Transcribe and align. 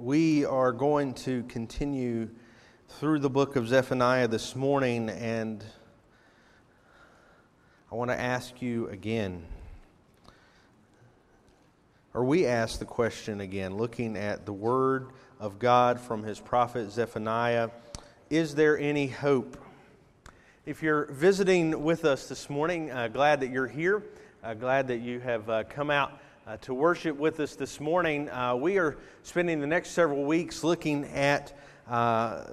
We 0.00 0.44
are 0.44 0.70
going 0.70 1.14
to 1.14 1.42
continue 1.44 2.28
through 2.88 3.18
the 3.18 3.28
book 3.28 3.56
of 3.56 3.66
Zephaniah 3.66 4.28
this 4.28 4.54
morning, 4.54 5.08
and 5.08 5.64
I 7.90 7.96
want 7.96 8.12
to 8.12 8.18
ask 8.18 8.62
you 8.62 8.86
again, 8.90 9.44
or 12.14 12.22
we 12.22 12.46
ask 12.46 12.78
the 12.78 12.84
question 12.84 13.40
again, 13.40 13.76
looking 13.76 14.16
at 14.16 14.46
the 14.46 14.52
word 14.52 15.08
of 15.40 15.58
God 15.58 15.98
from 15.98 16.22
his 16.22 16.38
prophet 16.38 16.92
Zephaniah 16.92 17.70
Is 18.30 18.54
there 18.54 18.78
any 18.78 19.08
hope? 19.08 19.56
If 20.64 20.80
you're 20.80 21.06
visiting 21.06 21.82
with 21.82 22.04
us 22.04 22.28
this 22.28 22.48
morning, 22.48 22.92
uh, 22.92 23.08
glad 23.08 23.40
that 23.40 23.50
you're 23.50 23.66
here, 23.66 24.04
uh, 24.44 24.54
glad 24.54 24.86
that 24.88 24.98
you 24.98 25.18
have 25.18 25.50
uh, 25.50 25.64
come 25.64 25.90
out 25.90 26.20
uh, 26.48 26.56
to 26.62 26.72
worship 26.72 27.14
with 27.14 27.40
us 27.40 27.56
this 27.56 27.78
morning. 27.78 28.30
Uh, 28.30 28.54
we 28.54 28.78
are 28.78 28.96
spending 29.22 29.60
the 29.60 29.66
next 29.66 29.90
several 29.90 30.24
weeks 30.24 30.64
looking 30.64 31.04
at 31.08 31.52
uh, 31.90 32.44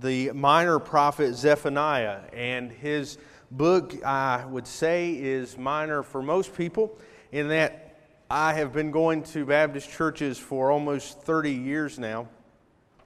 the 0.00 0.30
minor 0.32 0.78
prophet 0.78 1.34
Zephaniah, 1.34 2.20
and 2.34 2.70
his 2.70 3.16
book, 3.50 4.04
I 4.04 4.44
would 4.44 4.66
say, 4.66 5.14
is 5.14 5.56
minor 5.56 6.02
for 6.02 6.20
most 6.20 6.54
people 6.54 6.98
in 7.32 7.48
that 7.48 7.98
I 8.28 8.52
have 8.52 8.74
been 8.74 8.90
going 8.90 9.22
to 9.24 9.46
Baptist 9.46 9.88
churches 9.88 10.38
for 10.38 10.70
almost 10.70 11.22
30 11.22 11.50
years 11.50 11.98
now 11.98 12.28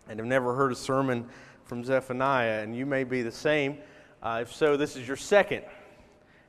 and 0.08 0.18
have 0.18 0.26
never 0.26 0.52
heard 0.56 0.72
a 0.72 0.76
sermon 0.76 1.28
from 1.64 1.84
Zephaniah, 1.84 2.60
and 2.60 2.76
you 2.76 2.86
may 2.86 3.04
be 3.04 3.22
the 3.22 3.30
same. 3.30 3.78
Uh, 4.20 4.40
if 4.42 4.52
so, 4.52 4.76
this 4.76 4.96
is 4.96 5.06
your 5.06 5.16
second. 5.16 5.62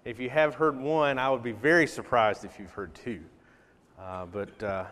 If 0.05 0.19
you 0.19 0.31
have 0.31 0.55
heard 0.55 0.75
one, 0.75 1.19
I 1.19 1.29
would 1.29 1.43
be 1.43 1.51
very 1.51 1.85
surprised 1.85 2.45
if 2.45 2.57
you've 2.57 2.71
heard 2.71 2.95
two. 2.95 3.21
Uh, 3.99 4.25
but 4.25 4.63
uh, 4.63 4.83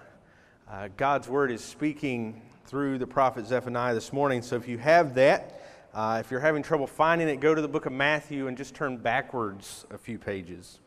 uh, 0.71 0.87
God's 0.95 1.27
word 1.27 1.51
is 1.51 1.61
speaking 1.61 2.41
through 2.65 2.97
the 2.97 3.07
prophet 3.07 3.45
Zephaniah 3.45 3.93
this 3.93 4.13
morning. 4.13 4.41
So 4.41 4.55
if 4.55 4.65
you 4.65 4.77
have 4.77 5.15
that, 5.15 5.61
uh, 5.93 6.19
if 6.23 6.31
you're 6.31 6.39
having 6.39 6.63
trouble 6.63 6.87
finding 6.87 7.27
it, 7.27 7.41
go 7.41 7.53
to 7.53 7.61
the 7.61 7.67
book 7.67 7.85
of 7.85 7.91
Matthew 7.91 8.47
and 8.47 8.57
just 8.57 8.73
turn 8.73 8.95
backwards 8.95 9.85
a 9.91 9.97
few 9.97 10.17
pages. 10.17 10.79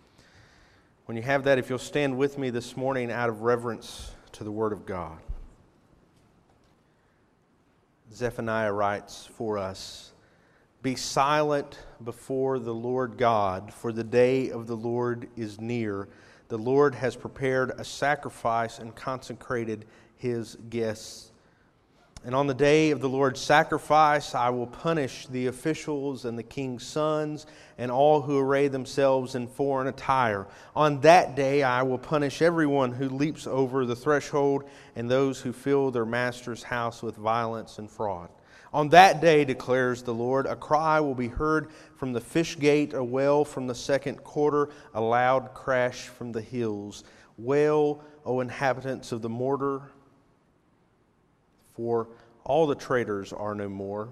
When 1.05 1.17
you 1.17 1.23
have 1.25 1.45
that, 1.45 1.58
if 1.58 1.69
you'll 1.69 1.78
stand 1.78 2.17
with 2.17 2.39
me 2.39 2.48
this 2.48 2.75
morning 2.75 3.12
out 3.12 3.28
of 3.28 3.42
reverence 3.42 4.12
to 4.33 4.45
the 4.45 4.51
word 4.51 4.73
of 4.73 4.86
God. 4.86 5.19
Zephaniah 8.14 8.73
writes 8.73 9.28
for 9.36 9.58
us 9.58 10.12
Be 10.83 10.95
silent 10.95 11.80
before 12.03 12.58
the 12.58 12.75
Lord 12.75 13.19
God, 13.19 13.75
for 13.75 13.92
the 13.92 14.05
day 14.05 14.51
of 14.51 14.67
the 14.67 14.77
Lord 14.77 15.28
is 15.36 15.61
near 15.61 16.08
the 16.48 16.58
Lord 16.58 16.94
has 16.94 17.16
prepared 17.16 17.72
a 17.78 17.84
sacrifice 17.84 18.78
and 18.78 18.94
consecrated 18.94 19.84
his 20.16 20.56
guests. 20.70 21.33
And 22.25 22.34
on 22.34 22.48
the 22.48 22.55
day 22.55 22.91
of 22.91 23.00
the 23.00 23.08
Lord's 23.08 23.41
sacrifice, 23.41 24.34
I 24.34 24.50
will 24.50 24.67
punish 24.67 25.28
the 25.28 25.47
officials 25.47 26.24
and 26.24 26.36
the 26.36 26.42
king's 26.42 26.84
sons 26.84 27.47
and 27.78 27.89
all 27.89 28.20
who 28.20 28.39
array 28.39 28.67
themselves 28.67 29.36
in 29.36 29.47
foreign 29.47 29.86
attire. 29.86 30.48
On 30.74 31.00
that 31.02 31.36
day, 31.36 31.62
I 31.62 31.83
will 31.83 31.98
punish 31.98 32.42
everyone 32.42 32.91
who 32.91 33.08
leaps 33.08 33.47
over 33.47 33.86
the 33.86 33.94
threshold 33.94 34.64
and 34.97 35.08
those 35.08 35.41
who 35.41 35.52
fill 35.52 35.92
their 35.92 36.05
master's 36.05 36.64
house 36.64 37.00
with 37.00 37.14
violence 37.14 37.78
and 37.78 37.89
fraud. 37.89 38.28
On 38.72 38.89
that 38.91 39.20
day, 39.20 39.45
declares 39.45 40.03
the 40.03 40.14
Lord, 40.14 40.47
a 40.47 40.56
cry 40.56 41.00
will 41.00 41.14
be 41.14 41.28
heard 41.28 41.70
from 41.97 42.12
the 42.12 42.20
fish 42.20 42.59
gate, 42.59 42.95
a 42.95 43.03
wail 43.03 43.45
from 43.45 43.67
the 43.67 43.75
second 43.75 44.23
quarter, 44.25 44.70
a 44.92 45.00
loud 45.00 45.55
crash 45.55 46.08
from 46.08 46.33
the 46.33 46.41
hills. 46.41 47.05
Wail, 47.39 48.03
O 48.25 48.41
inhabitants 48.41 49.12
of 49.12 49.23
the 49.23 49.28
mortar, 49.28 49.83
for 51.75 52.08
all 52.45 52.67
the 52.67 52.75
traders 52.75 53.33
are 53.33 53.55
no 53.55 53.69
more. 53.69 54.08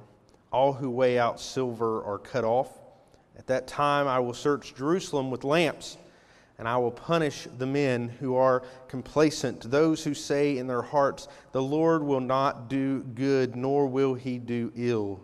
All 0.52 0.72
who 0.72 0.91
weigh 0.91 1.18
out 1.18 1.41
silver 1.41 2.05
are 2.05 2.18
cut 2.18 2.44
off. 2.44 2.70
At 3.36 3.48
that 3.48 3.66
time, 3.66 4.06
I 4.06 4.20
will 4.20 4.34
search 4.34 4.74
Jerusalem 4.74 5.30
with 5.30 5.42
lamps 5.42 5.96
and 6.59 6.69
I 6.69 6.77
will 6.77 6.92
punish 6.92 7.48
the 7.59 7.67
men 7.67 8.09
who 8.09 8.37
are 8.37 8.63
complacent, 8.89 9.70
those 9.70 10.05
who 10.05 10.15
say 10.15 10.59
in 10.59 10.67
their 10.67 10.83
hearts, 10.83 11.29
The 11.53 11.63
Lord 11.63 12.03
will 12.03 12.20
not 12.20 12.69
do 12.69 13.01
good, 13.01 13.57
nor 13.57 13.87
will 13.87 14.15
he 14.15 14.39
do 14.39 14.73
ill. 14.77 15.20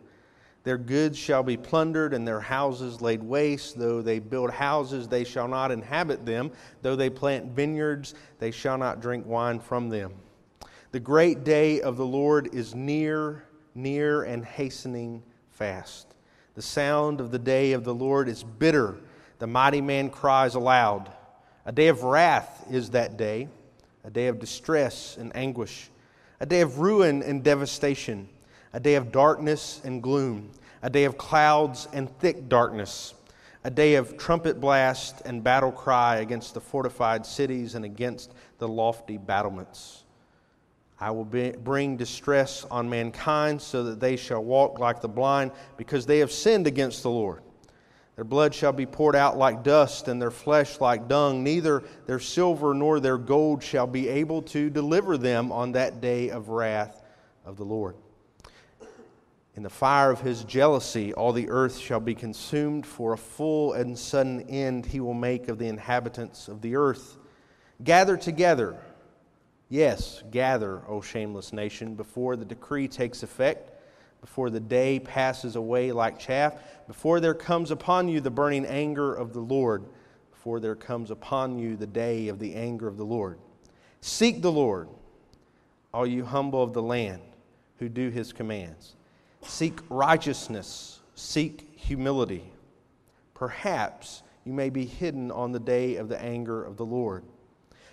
Their 0.62 0.76
goods 0.76 1.16
shall 1.16 1.42
be 1.42 1.56
plundered, 1.56 2.12
and 2.12 2.26
their 2.26 2.40
houses 2.40 3.00
laid 3.00 3.22
waste. 3.22 3.78
Though 3.78 4.02
they 4.02 4.18
build 4.18 4.50
houses, 4.50 5.08
they 5.08 5.24
shall 5.24 5.48
not 5.48 5.70
inhabit 5.70 6.26
them. 6.26 6.50
Though 6.82 6.96
they 6.96 7.08
plant 7.08 7.52
vineyards, 7.52 8.14
they 8.38 8.50
shall 8.50 8.76
not 8.76 9.00
drink 9.00 9.24
wine 9.24 9.60
from 9.60 9.88
them. 9.88 10.12
The 10.92 11.00
great 11.00 11.44
day 11.44 11.80
of 11.80 11.96
the 11.96 12.04
Lord 12.04 12.52
is 12.52 12.74
near, 12.74 13.44
near, 13.74 14.24
and 14.24 14.44
hastening 14.44 15.22
fast. 15.50 16.08
The 16.54 16.62
sound 16.62 17.20
of 17.20 17.30
the 17.30 17.38
day 17.38 17.72
of 17.72 17.84
the 17.84 17.94
Lord 17.94 18.28
is 18.28 18.42
bitter. 18.42 18.98
The 19.38 19.46
mighty 19.46 19.80
man 19.80 20.10
cries 20.10 20.56
aloud. 20.56 21.10
A 21.66 21.72
day 21.72 21.88
of 21.88 22.02
wrath 22.02 22.66
is 22.70 22.90
that 22.90 23.16
day, 23.16 23.48
a 24.04 24.10
day 24.10 24.28
of 24.28 24.38
distress 24.38 25.16
and 25.18 25.34
anguish, 25.36 25.90
a 26.40 26.46
day 26.46 26.62
of 26.62 26.78
ruin 26.78 27.22
and 27.22 27.44
devastation, 27.44 28.28
a 28.72 28.80
day 28.80 28.94
of 28.94 29.12
darkness 29.12 29.80
and 29.84 30.02
gloom, 30.02 30.50
a 30.82 30.88
day 30.88 31.04
of 31.04 31.18
clouds 31.18 31.86
and 31.92 32.08
thick 32.18 32.48
darkness, 32.48 33.14
a 33.64 33.70
day 33.70 33.96
of 33.96 34.16
trumpet 34.16 34.58
blast 34.58 35.20
and 35.26 35.44
battle 35.44 35.70
cry 35.70 36.16
against 36.16 36.54
the 36.54 36.60
fortified 36.60 37.26
cities 37.26 37.74
and 37.74 37.84
against 37.84 38.32
the 38.58 38.66
lofty 38.66 39.18
battlements. 39.18 40.04
I 40.98 41.10
will 41.10 41.24
be, 41.24 41.52
bring 41.52 41.96
distress 41.96 42.64
on 42.70 42.88
mankind 42.88 43.60
so 43.60 43.84
that 43.84 44.00
they 44.00 44.16
shall 44.16 44.42
walk 44.42 44.78
like 44.78 45.00
the 45.00 45.08
blind 45.08 45.52
because 45.76 46.06
they 46.06 46.18
have 46.18 46.32
sinned 46.32 46.66
against 46.66 47.02
the 47.02 47.10
Lord. 47.10 47.42
Their 48.20 48.26
blood 48.26 48.54
shall 48.54 48.74
be 48.74 48.84
poured 48.84 49.16
out 49.16 49.38
like 49.38 49.62
dust, 49.62 50.06
and 50.06 50.20
their 50.20 50.30
flesh 50.30 50.78
like 50.78 51.08
dung. 51.08 51.42
Neither 51.42 51.82
their 52.04 52.18
silver 52.18 52.74
nor 52.74 53.00
their 53.00 53.16
gold 53.16 53.62
shall 53.62 53.86
be 53.86 54.10
able 54.10 54.42
to 54.42 54.68
deliver 54.68 55.16
them 55.16 55.50
on 55.50 55.72
that 55.72 56.02
day 56.02 56.28
of 56.28 56.50
wrath 56.50 57.02
of 57.46 57.56
the 57.56 57.64
Lord. 57.64 57.96
In 59.56 59.62
the 59.62 59.70
fire 59.70 60.10
of 60.10 60.20
his 60.20 60.44
jealousy, 60.44 61.14
all 61.14 61.32
the 61.32 61.48
earth 61.48 61.78
shall 61.78 61.98
be 61.98 62.14
consumed, 62.14 62.84
for 62.84 63.14
a 63.14 63.16
full 63.16 63.72
and 63.72 63.98
sudden 63.98 64.42
end 64.50 64.84
he 64.84 65.00
will 65.00 65.14
make 65.14 65.48
of 65.48 65.58
the 65.58 65.68
inhabitants 65.68 66.46
of 66.46 66.60
the 66.60 66.76
earth. 66.76 67.16
Gather 67.82 68.18
together, 68.18 68.76
yes, 69.70 70.22
gather, 70.30 70.82
O 70.86 71.00
shameless 71.00 71.54
nation, 71.54 71.94
before 71.94 72.36
the 72.36 72.44
decree 72.44 72.86
takes 72.86 73.22
effect 73.22 73.79
before 74.20 74.50
the 74.50 74.60
day 74.60 75.00
passes 75.00 75.56
away 75.56 75.92
like 75.92 76.18
chaff, 76.18 76.54
before 76.86 77.20
there 77.20 77.34
comes 77.34 77.70
upon 77.70 78.08
you 78.08 78.20
the 78.20 78.30
burning 78.30 78.66
anger 78.66 79.14
of 79.14 79.32
the 79.32 79.40
Lord, 79.40 79.84
before 80.30 80.60
there 80.60 80.74
comes 80.74 81.10
upon 81.10 81.58
you 81.58 81.76
the 81.76 81.86
day 81.86 82.28
of 82.28 82.38
the 82.38 82.54
anger 82.54 82.86
of 82.86 82.96
the 82.96 83.04
Lord. 83.04 83.38
Seek 84.00 84.42
the 84.42 84.52
Lord, 84.52 84.88
all 85.92 86.06
you 86.06 86.24
humble 86.24 86.62
of 86.62 86.72
the 86.72 86.82
land 86.82 87.22
who 87.78 87.88
do 87.88 88.10
his 88.10 88.32
commands. 88.32 88.94
Seek 89.42 89.80
righteousness, 89.88 91.00
seek 91.14 91.70
humility. 91.76 92.52
Perhaps 93.34 94.22
you 94.44 94.52
may 94.52 94.70
be 94.70 94.84
hidden 94.84 95.30
on 95.30 95.52
the 95.52 95.60
day 95.60 95.96
of 95.96 96.08
the 96.08 96.20
anger 96.20 96.62
of 96.62 96.76
the 96.76 96.84
Lord. 96.84 97.24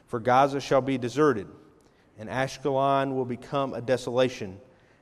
For 0.07 0.19
Gaza 0.19 0.59
shall 0.59 0.81
be 0.81 0.97
deserted, 0.97 1.47
and 2.17 2.29
Ashkelon 2.29 3.15
will 3.15 3.25
become 3.25 3.73
a 3.73 3.81
desolation 3.81 4.59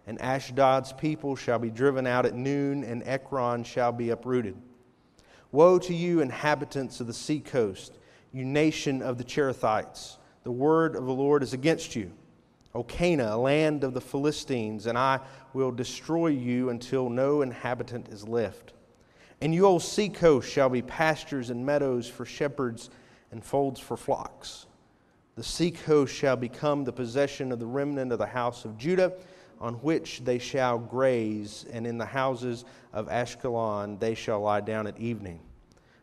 and 0.07 0.19
Ashdod's 0.21 0.93
people 0.93 1.35
shall 1.35 1.59
be 1.59 1.71
driven 1.71 2.05
out 2.05 2.25
at 2.25 2.35
noon, 2.35 2.83
and 2.83 3.03
Ekron 3.05 3.63
shall 3.63 3.91
be 3.91 4.11
uprooted. 4.11 4.55
Woe 5.51 5.79
to 5.79 5.93
you, 5.93 6.21
inhabitants 6.21 6.99
of 6.99 7.07
the 7.07 7.13
seacoast, 7.13 7.97
you 8.31 8.45
nation 8.45 9.01
of 9.01 9.17
the 9.17 9.23
Cherethites! 9.23 10.17
The 10.43 10.51
word 10.51 10.95
of 10.95 11.05
the 11.05 11.13
Lord 11.13 11.41
is 11.41 11.53
against 11.53 11.95
you. 11.95 12.11
O 12.75 12.83
Canaan, 12.83 13.41
land 13.41 13.83
of 13.83 13.93
the 13.93 14.01
Philistines, 14.01 14.85
and 14.85 14.97
I 14.97 15.22
will 15.53 15.72
destroy 15.72 16.28
you 16.28 16.69
until 16.69 17.09
no 17.09 17.41
inhabitant 17.41 18.09
is 18.09 18.28
left. 18.28 18.73
And 19.41 19.55
you, 19.55 19.66
O 19.66 19.79
seacoast, 19.79 20.52
shall 20.52 20.69
be 20.69 20.81
pastures 20.81 21.49
and 21.49 21.66
meadows 21.66 22.07
for 22.07 22.25
shepherds 22.25 22.90
and 23.31 23.43
folds 23.43 23.79
for 23.79 23.97
flocks. 23.97 24.67
The 25.35 25.43
seacoast 25.43 26.13
shall 26.13 26.35
become 26.35 26.84
the 26.84 26.93
possession 26.93 27.52
of 27.52 27.59
the 27.59 27.66
remnant 27.66 28.11
of 28.11 28.19
the 28.19 28.25
house 28.25 28.66
of 28.66 28.78
Judah 28.78 29.13
on 29.59 29.75
which 29.75 30.22
they 30.23 30.37
shall 30.37 30.78
graze, 30.78 31.66
and 31.72 31.87
in 31.87 31.97
the 31.97 32.05
houses 32.05 32.66
of 32.93 33.07
Ashkelon 33.07 33.99
they 33.99 34.16
shall 34.16 34.41
lie 34.41 34.61
down 34.61 34.87
at 34.87 34.99
evening. 34.99 35.40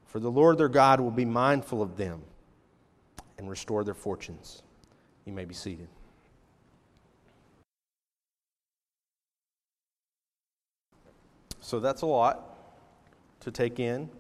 For 0.07 0.21
the 0.21 0.31
Lord 0.31 0.59
their 0.59 0.69
God 0.69 1.01
will 1.01 1.11
be 1.11 1.25
mindful 1.25 1.83
of 1.83 1.97
them 1.97 2.23
and 3.39 3.49
restore 3.49 3.85
their 3.85 3.95
fortunes. 3.95 4.63
You 5.25 5.33
may 5.33 5.45
be 5.45 5.55
seated. 5.55 5.89
So 11.61 11.81
that's 11.81 12.03
a 12.03 12.07
lot 12.07 12.59
to 13.41 13.51
take 13.51 13.81
in. 13.81 14.11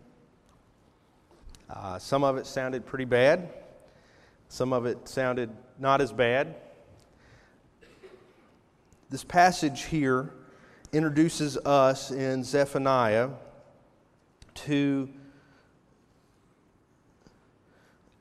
Uh, 1.68 1.98
some 1.98 2.24
of 2.24 2.36
it 2.36 2.46
sounded 2.46 2.86
pretty 2.86 3.04
bad, 3.04 3.50
some 4.48 4.72
of 4.72 4.86
it 4.86 5.08
sounded 5.08 5.50
not 5.78 6.00
as 6.00 6.12
bad. 6.12 6.54
This 9.12 9.24
passage 9.24 9.84
here 9.84 10.32
introduces 10.90 11.58
us 11.58 12.10
in 12.10 12.42
Zephaniah 12.42 13.28
to 14.54 15.06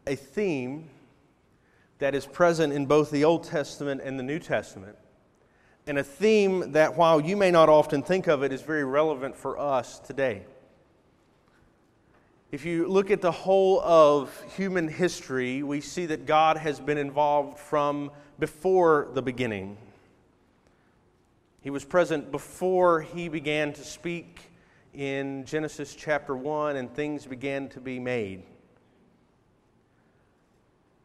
a 0.05 0.17
theme 0.17 0.89
that 1.99 2.13
is 2.13 2.25
present 2.25 2.73
in 2.73 2.87
both 2.87 3.09
the 3.09 3.23
Old 3.23 3.45
Testament 3.45 4.01
and 4.03 4.19
the 4.19 4.23
New 4.23 4.37
Testament. 4.37 4.97
And 5.87 5.97
a 5.97 6.03
theme 6.03 6.73
that, 6.73 6.97
while 6.97 7.21
you 7.21 7.37
may 7.37 7.51
not 7.51 7.69
often 7.69 8.03
think 8.03 8.27
of 8.27 8.43
it, 8.43 8.51
is 8.51 8.61
very 8.61 8.83
relevant 8.83 9.37
for 9.37 9.57
us 9.57 9.97
today. 9.99 10.43
If 12.51 12.65
you 12.65 12.89
look 12.89 13.11
at 13.11 13.21
the 13.21 13.31
whole 13.31 13.79
of 13.79 14.43
human 14.57 14.89
history, 14.89 15.63
we 15.63 15.79
see 15.79 16.05
that 16.07 16.25
God 16.25 16.57
has 16.57 16.81
been 16.81 16.97
involved 16.97 17.59
from 17.59 18.11
before 18.39 19.07
the 19.13 19.21
beginning. 19.21 19.77
He 21.61 21.69
was 21.69 21.85
present 21.85 22.31
before 22.31 23.01
he 23.01 23.29
began 23.29 23.71
to 23.73 23.83
speak 23.83 24.39
in 24.95 25.45
Genesis 25.45 25.93
chapter 25.93 26.35
1 26.35 26.75
and 26.75 26.91
things 26.91 27.27
began 27.27 27.69
to 27.69 27.79
be 27.79 27.99
made. 27.99 28.41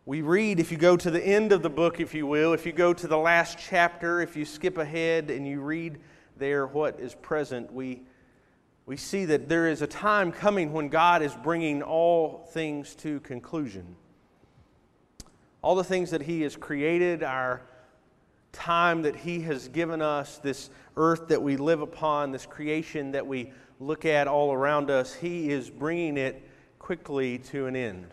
We 0.06 0.22
read, 0.22 0.58
if 0.58 0.72
you 0.72 0.78
go 0.78 0.96
to 0.96 1.10
the 1.10 1.22
end 1.22 1.52
of 1.52 1.62
the 1.62 1.68
book, 1.68 2.00
if 2.00 2.14
you 2.14 2.26
will, 2.26 2.54
if 2.54 2.64
you 2.64 2.72
go 2.72 2.94
to 2.94 3.06
the 3.06 3.18
last 3.18 3.58
chapter, 3.58 4.22
if 4.22 4.34
you 4.34 4.46
skip 4.46 4.78
ahead 4.78 5.30
and 5.30 5.46
you 5.46 5.60
read 5.60 5.98
there 6.38 6.66
what 6.66 7.00
is 7.00 7.14
present, 7.14 7.70
we, 7.70 8.00
we 8.86 8.96
see 8.96 9.26
that 9.26 9.50
there 9.50 9.68
is 9.68 9.82
a 9.82 9.86
time 9.86 10.32
coming 10.32 10.72
when 10.72 10.88
God 10.88 11.20
is 11.20 11.34
bringing 11.34 11.82
all 11.82 12.48
things 12.52 12.94
to 12.96 13.20
conclusion. 13.20 13.94
All 15.60 15.74
the 15.74 15.84
things 15.84 16.12
that 16.12 16.22
He 16.22 16.40
has 16.42 16.56
created, 16.56 17.22
our 17.22 17.62
time 18.56 19.02
that 19.02 19.14
He 19.14 19.40
has 19.42 19.68
given 19.68 20.02
us, 20.02 20.38
this 20.38 20.70
earth 20.96 21.28
that 21.28 21.40
we 21.40 21.56
live 21.56 21.82
upon, 21.82 22.32
this 22.32 22.46
creation 22.46 23.12
that 23.12 23.26
we 23.26 23.52
look 23.78 24.04
at 24.04 24.26
all 24.26 24.52
around 24.52 24.90
us, 24.90 25.14
He 25.14 25.50
is 25.50 25.70
bringing 25.70 26.16
it 26.16 26.42
quickly 26.78 27.38
to 27.38 27.66
an 27.66 27.76
end. 27.76 28.06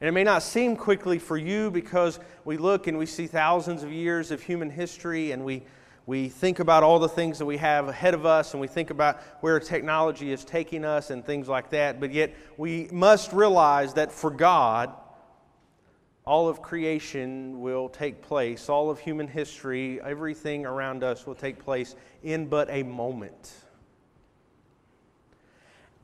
And 0.00 0.06
it 0.06 0.12
may 0.12 0.22
not 0.22 0.44
seem 0.44 0.76
quickly 0.76 1.18
for 1.18 1.36
you 1.36 1.70
because 1.70 2.20
we 2.44 2.56
look 2.56 2.86
and 2.86 2.96
we 2.96 3.06
see 3.06 3.26
thousands 3.26 3.82
of 3.82 3.92
years 3.92 4.30
of 4.30 4.40
human 4.40 4.70
history 4.70 5.32
and 5.32 5.44
we, 5.44 5.64
we 6.06 6.28
think 6.28 6.60
about 6.60 6.84
all 6.84 7.00
the 7.00 7.08
things 7.08 7.38
that 7.38 7.46
we 7.46 7.56
have 7.56 7.88
ahead 7.88 8.14
of 8.14 8.24
us 8.24 8.52
and 8.54 8.60
we 8.60 8.68
think 8.68 8.90
about 8.90 9.20
where 9.40 9.58
technology 9.58 10.30
is 10.30 10.44
taking 10.44 10.84
us 10.84 11.10
and 11.10 11.26
things 11.26 11.48
like 11.48 11.70
that. 11.70 11.98
But 11.98 12.12
yet 12.12 12.32
we 12.56 12.88
must 12.92 13.32
realize 13.32 13.94
that 13.94 14.12
for 14.12 14.30
God, 14.30 14.94
all 16.28 16.46
of 16.46 16.60
creation 16.60 17.58
will 17.58 17.88
take 17.88 18.20
place, 18.20 18.68
all 18.68 18.90
of 18.90 19.00
human 19.00 19.26
history, 19.26 19.98
everything 20.02 20.66
around 20.66 21.02
us 21.02 21.26
will 21.26 21.34
take 21.34 21.58
place 21.58 21.96
in 22.22 22.46
but 22.46 22.68
a 22.70 22.82
moment. 22.82 23.54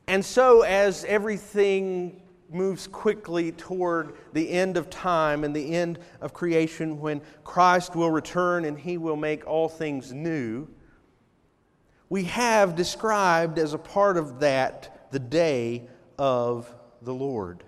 And 0.07 0.25
so, 0.25 0.63
as 0.63 1.05
everything 1.05 2.23
moves 2.49 2.87
quickly 2.87 3.51
toward 3.51 4.15
the 4.33 4.49
end 4.49 4.77
of 4.77 4.89
time 4.89 5.43
and 5.43 5.55
the 5.55 5.75
end 5.75 5.99
of 6.21 6.33
creation 6.33 6.99
when 6.99 7.21
Christ 7.43 7.95
will 7.95 8.09
return 8.09 8.65
and 8.65 8.79
he 8.79 8.97
will 8.97 9.15
make 9.15 9.45
all 9.45 9.69
things 9.69 10.11
new, 10.11 10.67
we 12.09 12.23
have 12.23 12.75
described 12.75 13.59
as 13.59 13.75
a 13.75 13.79
part 13.79 14.17
of 14.17 14.39
that 14.39 15.11
the 15.11 15.19
day 15.19 15.87
of 16.17 16.73
the 17.03 17.13
Lord. 17.13 17.63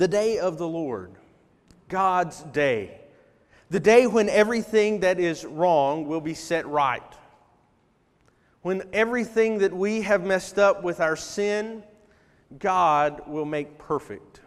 The 0.00 0.08
day 0.08 0.38
of 0.38 0.56
the 0.56 0.66
Lord, 0.66 1.12
God's 1.90 2.42
day. 2.44 3.02
The 3.68 3.80
day 3.80 4.06
when 4.06 4.30
everything 4.30 5.00
that 5.00 5.20
is 5.20 5.44
wrong 5.44 6.06
will 6.06 6.22
be 6.22 6.32
set 6.32 6.66
right. 6.66 7.02
When 8.62 8.82
everything 8.94 9.58
that 9.58 9.74
we 9.74 10.00
have 10.00 10.24
messed 10.24 10.58
up 10.58 10.82
with 10.82 11.00
our 11.00 11.16
sin, 11.16 11.82
God 12.58 13.24
will 13.26 13.44
make 13.44 13.76
perfect. 13.76 14.40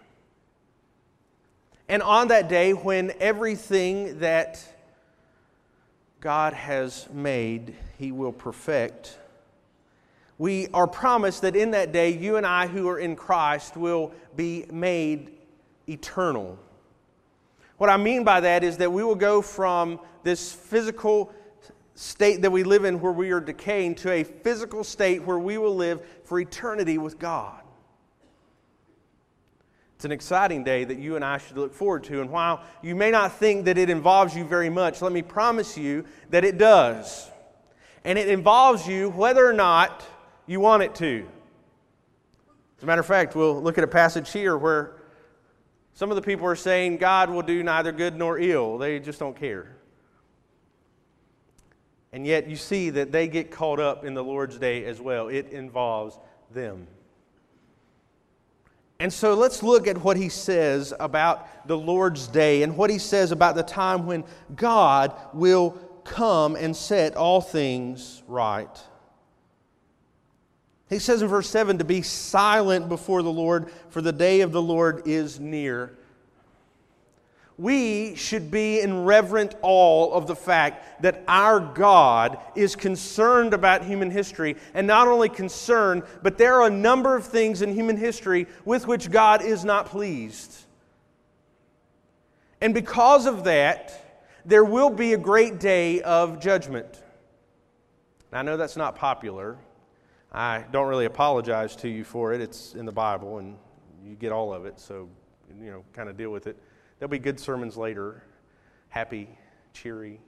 And 1.88 2.02
on 2.02 2.30
that 2.30 2.50
day, 2.50 2.72
when 2.72 3.14
everything 3.20 4.22
that 4.22 4.60
God 6.20 6.54
has 6.54 7.08
made, 7.14 7.76
He 8.00 8.12
will 8.12 8.34
perfect 8.34 9.20
we 10.38 10.68
are 10.74 10.88
promised 10.88 11.44
that 11.44 11.56
in 11.56 11.72
that 11.72 11.92
day, 11.92 12.10
you 12.10 12.38
and 12.38 12.46
I 12.46 12.68
who 12.68 12.90
are 12.90 13.00
in 13.00 13.16
Christ 13.16 13.78
will 13.78 14.12
be 14.36 14.66
made 14.72 15.32
eternal. 15.88 16.58
What 17.78 17.90
I 17.90 17.98
mean 17.98 18.24
by 18.24 18.42
that 18.42 18.64
is 18.64 18.78
that 18.78 18.92
we 18.92 19.04
will 19.04 19.16
go 19.16 19.42
from 19.42 20.00
this 20.24 20.52
physical 20.52 21.34
state 21.96 22.42
that 22.42 22.52
we 22.52 22.64
live 22.64 22.86
in 22.86 23.00
where 23.00 23.12
we 23.12 23.32
are 23.32 23.40
decaying 23.40 23.96
to 23.96 24.12
a 24.12 24.24
physical 24.24 24.84
state 24.84 25.24
where 25.24 25.38
we 25.38 25.58
will 25.58 25.76
live 25.76 26.02
for 26.24 26.40
eternity 26.40 26.98
with 26.98 27.20
God. 27.20 27.60
It's 29.96 30.06
an 30.06 30.12
exciting 30.12 30.64
day 30.64 30.84
that 30.84 30.98
you 30.98 31.16
and 31.16 31.24
I 31.24 31.38
should 31.38 31.58
look 31.58 31.74
forward 31.74 32.04
to. 32.06 32.20
And 32.20 32.30
while 32.30 32.62
you 32.82 32.96
may 32.96 33.12
not 33.12 33.38
think 33.38 33.66
that 33.66 33.78
it 33.78 33.90
involves 33.90 34.36
you 34.36 34.44
very 34.44 34.70
much, 34.70 35.02
let 35.02 35.12
me 35.12 35.22
promise 35.22 35.78
you 35.78 36.04
that 36.30 36.44
it 36.44 36.58
does. 36.58 37.30
And 38.04 38.20
it 38.20 38.28
involves 38.28 38.86
you 38.88 39.12
whether 39.12 39.48
or 39.48 39.54
not 39.54 40.04
you 40.46 40.60
want 40.60 40.84
it 40.84 40.94
to. 40.96 41.26
As 42.78 42.84
a 42.84 42.86
matter 42.86 43.00
of 43.00 43.08
fact, 43.08 43.34
we'll 43.34 43.62
look 43.62 43.78
at 43.78 43.84
a 43.86 43.88
passage 43.88 44.32
here 44.32 44.58
where 44.58 44.96
some 45.94 46.10
of 46.10 46.16
the 46.16 46.22
people 46.22 46.46
are 46.48 46.56
saying 46.56 46.98
God 46.98 47.30
will 47.30 47.42
do 47.42 47.62
neither 47.64 47.92
good 47.92 48.16
nor 48.16 48.40
ill. 48.40 48.78
They 48.78 49.00
just 49.00 49.20
don't 49.20 49.36
care. 49.36 49.76
And 52.12 52.26
yet 52.26 52.48
you 52.48 52.56
see 52.56 52.92
that 52.92 53.12
they 53.12 53.28
get 53.28 53.52
caught 53.52 53.80
up 53.80 54.06
in 54.06 54.14
the 54.14 54.24
Lord's 54.24 54.58
day 54.58 54.86
as 54.86 55.02
well. 55.02 55.30
It 55.30 55.50
involves 55.50 56.20
them. 56.52 56.88
And 59.00 59.12
so 59.12 59.34
let's 59.34 59.64
look 59.64 59.88
at 59.88 59.98
what 59.98 60.16
he 60.16 60.30
says 60.30 60.94
about 61.00 61.68
the 61.68 61.78
Lord's 61.78 62.28
day 62.28 62.64
and 62.64 62.78
what 62.78 62.90
he 62.90 63.00
says 63.00 63.32
about 63.32 63.56
the 63.56 63.64
time 63.64 64.06
when 64.06 64.24
God 64.56 65.14
will 65.34 65.72
come 66.04 66.56
and 66.56 66.76
set 66.76 67.16
all 67.16 67.42
things 67.42 68.24
right. 68.28 68.80
He 70.90 71.00
says 71.00 71.22
in 71.22 71.28
verse 71.28 71.50
7 71.50 71.78
to 71.80 71.84
be 71.84 72.02
silent 72.02 72.90
before 72.90 73.24
the 73.24 73.32
Lord, 73.32 73.72
for 73.90 74.02
the 74.02 74.12
day 74.12 74.42
of 74.42 74.52
the 74.52 74.62
Lord 74.62 75.04
is 75.06 75.40
near. 75.40 75.98
We 77.58 78.16
should 78.16 78.50
be 78.50 78.80
in 78.80 79.06
reverent 79.06 79.56
awe 79.62 80.12
of 80.12 80.26
the 80.26 80.36
fact 80.36 81.04
that 81.04 81.24
our 81.28 81.60
God 81.60 82.40
is 82.56 82.76
concerned 82.76 83.54
about 83.54 83.86
human 83.86 84.10
history, 84.10 84.56
and 84.74 84.88
not 84.88 85.08
only 85.08 85.30
concerned, 85.30 86.04
but 86.24 86.38
there 86.38 86.56
are 86.56 86.68
a 86.68 86.72
number 86.72 87.16
of 87.16 87.26
things 87.26 87.62
in 87.62 87.74
human 87.74 87.98
history 87.98 88.48
with 88.66 88.88
which 88.88 89.12
God 89.12 89.44
is 89.44 89.64
not 89.64 89.86
pleased. 89.86 90.66
And 92.60 92.74
because 92.74 93.26
of 93.26 93.44
that, 93.44 94.18
there 94.46 94.64
will 94.64 94.90
be 94.90 95.14
a 95.14 95.18
great 95.18 95.60
day 95.60 96.02
of 96.02 96.40
judgment. 96.40 97.02
Now, 98.32 98.40
I 98.40 98.42
know 98.42 98.58
that's 98.58 98.78
not 98.78 98.96
popular. 98.96 99.58
I 100.34 100.66
don't 100.72 100.88
really 100.88 101.06
apologize 101.06 101.76
to 101.78 101.90
you 101.90 102.04
for 102.04 102.34
it. 102.34 102.42
It's 102.42 102.74
in 102.74 102.86
the 102.86 102.92
Bible 102.92 103.38
and 103.38 103.56
you 104.04 104.16
get 104.16 104.32
all 104.32 104.54
of 104.54 104.66
it, 104.66 104.80
so, 104.80 105.08
you 105.62 105.70
know, 105.70 105.84
kind 105.94 106.10
of 106.10 106.18
deal 106.18 106.32
with 106.32 106.48
it. 106.48 106.58
There'll 106.98 107.12
be 107.12 107.20
good 107.20 107.40
sermons 107.40 107.78
later, 107.78 108.24
happy, 108.90 109.30
cheery, 109.74 110.20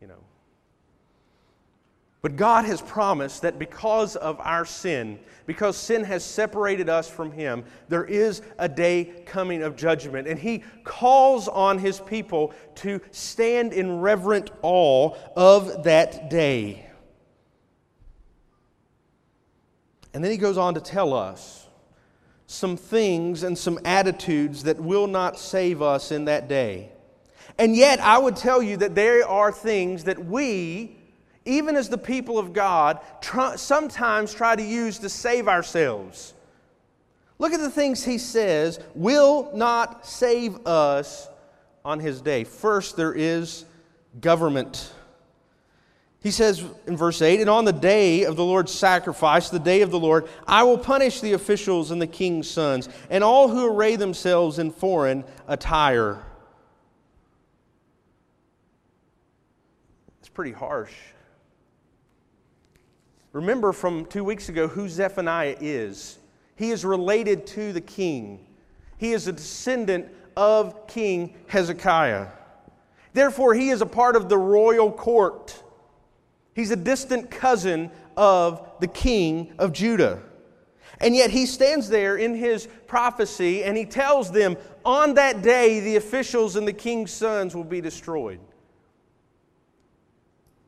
you 0.00 0.06
know. 0.06 0.22
But 2.20 2.36
God 2.36 2.64
has 2.66 2.80
promised 2.80 3.42
that 3.42 3.58
because 3.58 4.14
of 4.14 4.38
our 4.40 4.64
sin, 4.64 5.18
because 5.44 5.76
sin 5.76 6.04
has 6.04 6.24
separated 6.24 6.88
us 6.88 7.10
from 7.10 7.32
Him, 7.32 7.64
there 7.88 8.04
is 8.04 8.42
a 8.58 8.68
day 8.68 9.24
coming 9.26 9.64
of 9.64 9.74
judgment. 9.74 10.28
And 10.28 10.38
He 10.38 10.62
calls 10.84 11.48
on 11.48 11.78
His 11.78 11.98
people 11.98 12.54
to 12.76 13.00
stand 13.10 13.72
in 13.72 14.00
reverent 14.00 14.50
awe 14.62 15.16
of 15.34 15.82
that 15.82 16.30
day. 16.30 16.86
And 20.14 20.22
then 20.22 20.30
he 20.30 20.36
goes 20.36 20.58
on 20.58 20.74
to 20.74 20.80
tell 20.80 21.14
us 21.14 21.66
some 22.46 22.76
things 22.76 23.42
and 23.42 23.56
some 23.56 23.78
attitudes 23.84 24.64
that 24.64 24.78
will 24.78 25.06
not 25.06 25.38
save 25.38 25.80
us 25.80 26.12
in 26.12 26.26
that 26.26 26.48
day. 26.48 26.90
And 27.58 27.74
yet, 27.74 28.00
I 28.00 28.18
would 28.18 28.36
tell 28.36 28.62
you 28.62 28.76
that 28.78 28.94
there 28.94 29.26
are 29.26 29.52
things 29.52 30.04
that 30.04 30.24
we, 30.24 30.96
even 31.44 31.76
as 31.76 31.88
the 31.88 31.98
people 31.98 32.38
of 32.38 32.52
God, 32.52 33.00
try, 33.20 33.56
sometimes 33.56 34.34
try 34.34 34.54
to 34.56 34.62
use 34.62 34.98
to 34.98 35.08
save 35.08 35.48
ourselves. 35.48 36.34
Look 37.38 37.52
at 37.52 37.60
the 37.60 37.70
things 37.70 38.04
he 38.04 38.18
says 38.18 38.78
will 38.94 39.50
not 39.54 40.06
save 40.06 40.66
us 40.66 41.28
on 41.84 42.00
his 42.00 42.20
day. 42.20 42.44
First, 42.44 42.96
there 42.96 43.12
is 43.12 43.64
government. 44.20 44.92
He 46.22 46.30
says 46.30 46.64
in 46.86 46.96
verse 46.96 47.20
8, 47.20 47.40
And 47.40 47.50
on 47.50 47.64
the 47.64 47.72
day 47.72 48.24
of 48.24 48.36
the 48.36 48.44
Lord's 48.44 48.72
sacrifice, 48.72 49.48
the 49.48 49.58
day 49.58 49.82
of 49.82 49.90
the 49.90 49.98
Lord, 49.98 50.28
I 50.46 50.62
will 50.62 50.78
punish 50.78 51.20
the 51.20 51.32
officials 51.32 51.90
and 51.90 52.00
the 52.00 52.06
king's 52.06 52.48
sons, 52.48 52.88
and 53.10 53.24
all 53.24 53.48
who 53.48 53.66
array 53.66 53.96
themselves 53.96 54.60
in 54.60 54.70
foreign 54.70 55.24
attire. 55.48 56.22
It's 60.20 60.28
pretty 60.28 60.52
harsh. 60.52 60.94
Remember 63.32 63.72
from 63.72 64.04
two 64.06 64.22
weeks 64.22 64.48
ago 64.48 64.68
who 64.68 64.88
Zephaniah 64.88 65.56
is. 65.60 66.18
He 66.54 66.70
is 66.70 66.84
related 66.84 67.46
to 67.48 67.72
the 67.72 67.80
king, 67.80 68.46
he 68.98 69.12
is 69.12 69.26
a 69.26 69.32
descendant 69.32 70.06
of 70.36 70.86
King 70.86 71.34
Hezekiah. 71.48 72.28
Therefore, 73.12 73.52
he 73.52 73.70
is 73.70 73.82
a 73.82 73.86
part 73.86 74.16
of 74.16 74.28
the 74.28 74.38
royal 74.38 74.90
court. 74.90 75.61
He's 76.54 76.70
a 76.70 76.76
distant 76.76 77.30
cousin 77.30 77.90
of 78.16 78.68
the 78.80 78.86
king 78.88 79.54
of 79.58 79.72
Judah. 79.72 80.22
And 81.00 81.16
yet 81.16 81.30
he 81.30 81.46
stands 81.46 81.88
there 81.88 82.16
in 82.16 82.34
his 82.34 82.68
prophecy 82.86 83.64
and 83.64 83.76
he 83.76 83.84
tells 83.84 84.30
them, 84.30 84.56
on 84.84 85.14
that 85.14 85.42
day, 85.42 85.80
the 85.80 85.96
officials 85.96 86.56
and 86.56 86.66
the 86.66 86.72
king's 86.72 87.10
sons 87.10 87.56
will 87.56 87.64
be 87.64 87.80
destroyed. 87.80 88.40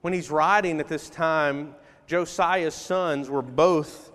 When 0.00 0.12
he's 0.12 0.30
writing 0.30 0.80
at 0.80 0.88
this 0.88 1.08
time, 1.08 1.74
Josiah's 2.06 2.74
sons 2.74 3.30
were 3.30 3.42
both 3.42 4.10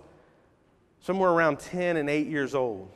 somewhere 1.00 1.30
around 1.30 1.58
10 1.58 1.96
and 1.96 2.08
8 2.08 2.26
years 2.26 2.54
old. 2.54 2.90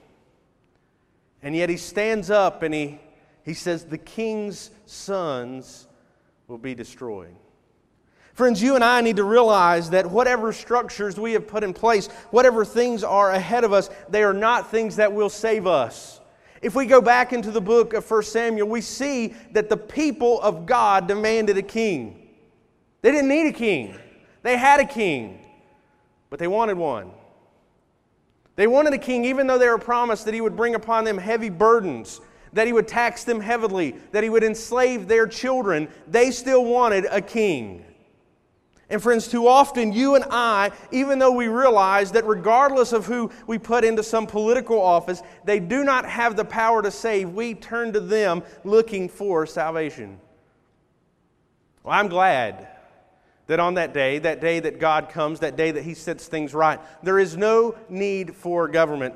And 1.43 1.55
yet 1.57 1.69
he 1.69 1.77
stands 1.77 2.31
up 2.31 2.63
and 2.63 2.75
he, 2.75 3.01
he 3.43 3.55
says, 3.55 3.85
The 3.85 3.99
king's 3.99 4.71
sons 4.87 5.87
will 6.47 6.59
be 6.59 6.75
destroyed. 6.75 7.35
Friends, 8.35 8.61
you 8.61 8.75
and 8.75 8.83
I 8.83 9.01
need 9.01 9.17
to 9.17 9.25
realize 9.25 9.91
that 9.91 10.11
whatever 10.11 10.53
structures 10.53 11.19
we 11.19 11.33
have 11.35 11.47
put 11.47 11.63
in 11.63 11.73
place, 11.73 12.09
whatever 12.33 12.65
things 12.65 13.05
are 13.05 13.31
ahead 13.31 13.63
of 13.63 13.73
us, 13.73 13.91
they 14.09 14.25
are 14.25 14.35
not 14.35 14.73
things 14.73 14.97
that 14.97 15.13
will 15.13 15.29
save 15.29 15.69
us. 15.69 16.21
If 16.61 16.75
we 16.75 16.87
go 16.87 17.01
back 17.01 17.33
into 17.33 17.53
the 17.53 17.61
book 17.61 17.93
of 17.93 18.11
1 18.11 18.23
Samuel, 18.25 18.67
we 18.67 18.81
see 18.81 19.35
that 19.53 19.69
the 19.69 19.77
people 19.77 20.41
of 20.41 20.67
God 20.67 21.07
demanded 21.07 21.57
a 21.57 21.63
king. 21.63 22.29
They 23.03 23.13
didn't 23.13 23.29
need 23.29 23.47
a 23.47 23.53
king, 23.53 23.97
they 24.43 24.57
had 24.57 24.81
a 24.81 24.87
king, 24.87 25.39
but 26.29 26.41
they 26.41 26.49
wanted 26.49 26.77
one. 26.77 27.13
They 28.57 28.67
wanted 28.67 28.95
a 28.95 28.99
king, 28.99 29.25
even 29.25 29.47
though 29.47 29.59
they 29.59 29.69
were 29.69 29.79
promised 29.79 30.25
that 30.25 30.35
he 30.35 30.41
would 30.41 30.57
bring 30.57 30.75
upon 30.75 31.05
them 31.05 31.19
heavy 31.19 31.51
burdens, 31.51 32.21
that 32.53 32.67
he 32.67 32.73
would 32.73 32.89
tax 32.89 33.25
them 33.25 33.41
heavily, 33.41 33.95
that 34.13 34.23
he 34.25 34.31
would 34.31 34.45
enslave 34.45 35.07
their 35.07 35.27
children. 35.27 35.89
They 36.09 36.31
still 36.31 36.65
wanted 36.65 37.07
a 37.11 37.21
king. 37.21 37.84
And 38.91 39.03
friends, 39.03 39.29
too 39.29 39.49
often 39.49 39.93
you 39.93 40.15
and 40.15 40.25
I, 40.31 40.71
even 40.93 41.19
though 41.19 41.33
we 41.33 41.49
realize 41.49 42.13
that 42.13 42.27
regardless 42.27 42.93
of 42.93 43.07
who 43.07 43.31
we 43.47 43.59
put 43.59 43.83
into 43.83 44.03
some 44.03 44.27
political 44.27 44.81
office, 44.81 45.23
they 45.45 45.59
do 45.59 45.85
not 45.85 46.05
have 46.05 46.37
the 46.37 46.45
power 46.45 46.83
to 46.83 46.91
save, 46.91 47.31
we 47.31 47.55
turn 47.55 47.93
to 47.95 48.01
them 48.01 48.43
looking 48.63 49.09
for 49.09 49.47
salvation. 49.47 50.21
Well, 51.83 51.99
I'm 51.99 52.09
glad 52.09 52.69
that 53.47 53.61
on 53.61 53.75
that 53.75 53.95
day, 53.95 54.19
that 54.19 54.41
day 54.41 54.61
that 54.61 54.79
God 54.79 55.09
comes, 55.09 55.41
that 55.41 55.57
day 55.57 55.71
that 55.71 55.83
He 55.83 55.95
sets 55.95 56.27
things 56.27 56.55
right, 56.55 56.79
there 57.03 57.19
is 57.19 57.37
no 57.37 57.77
need 57.89 58.35
for 58.35 58.69
government. 58.69 59.15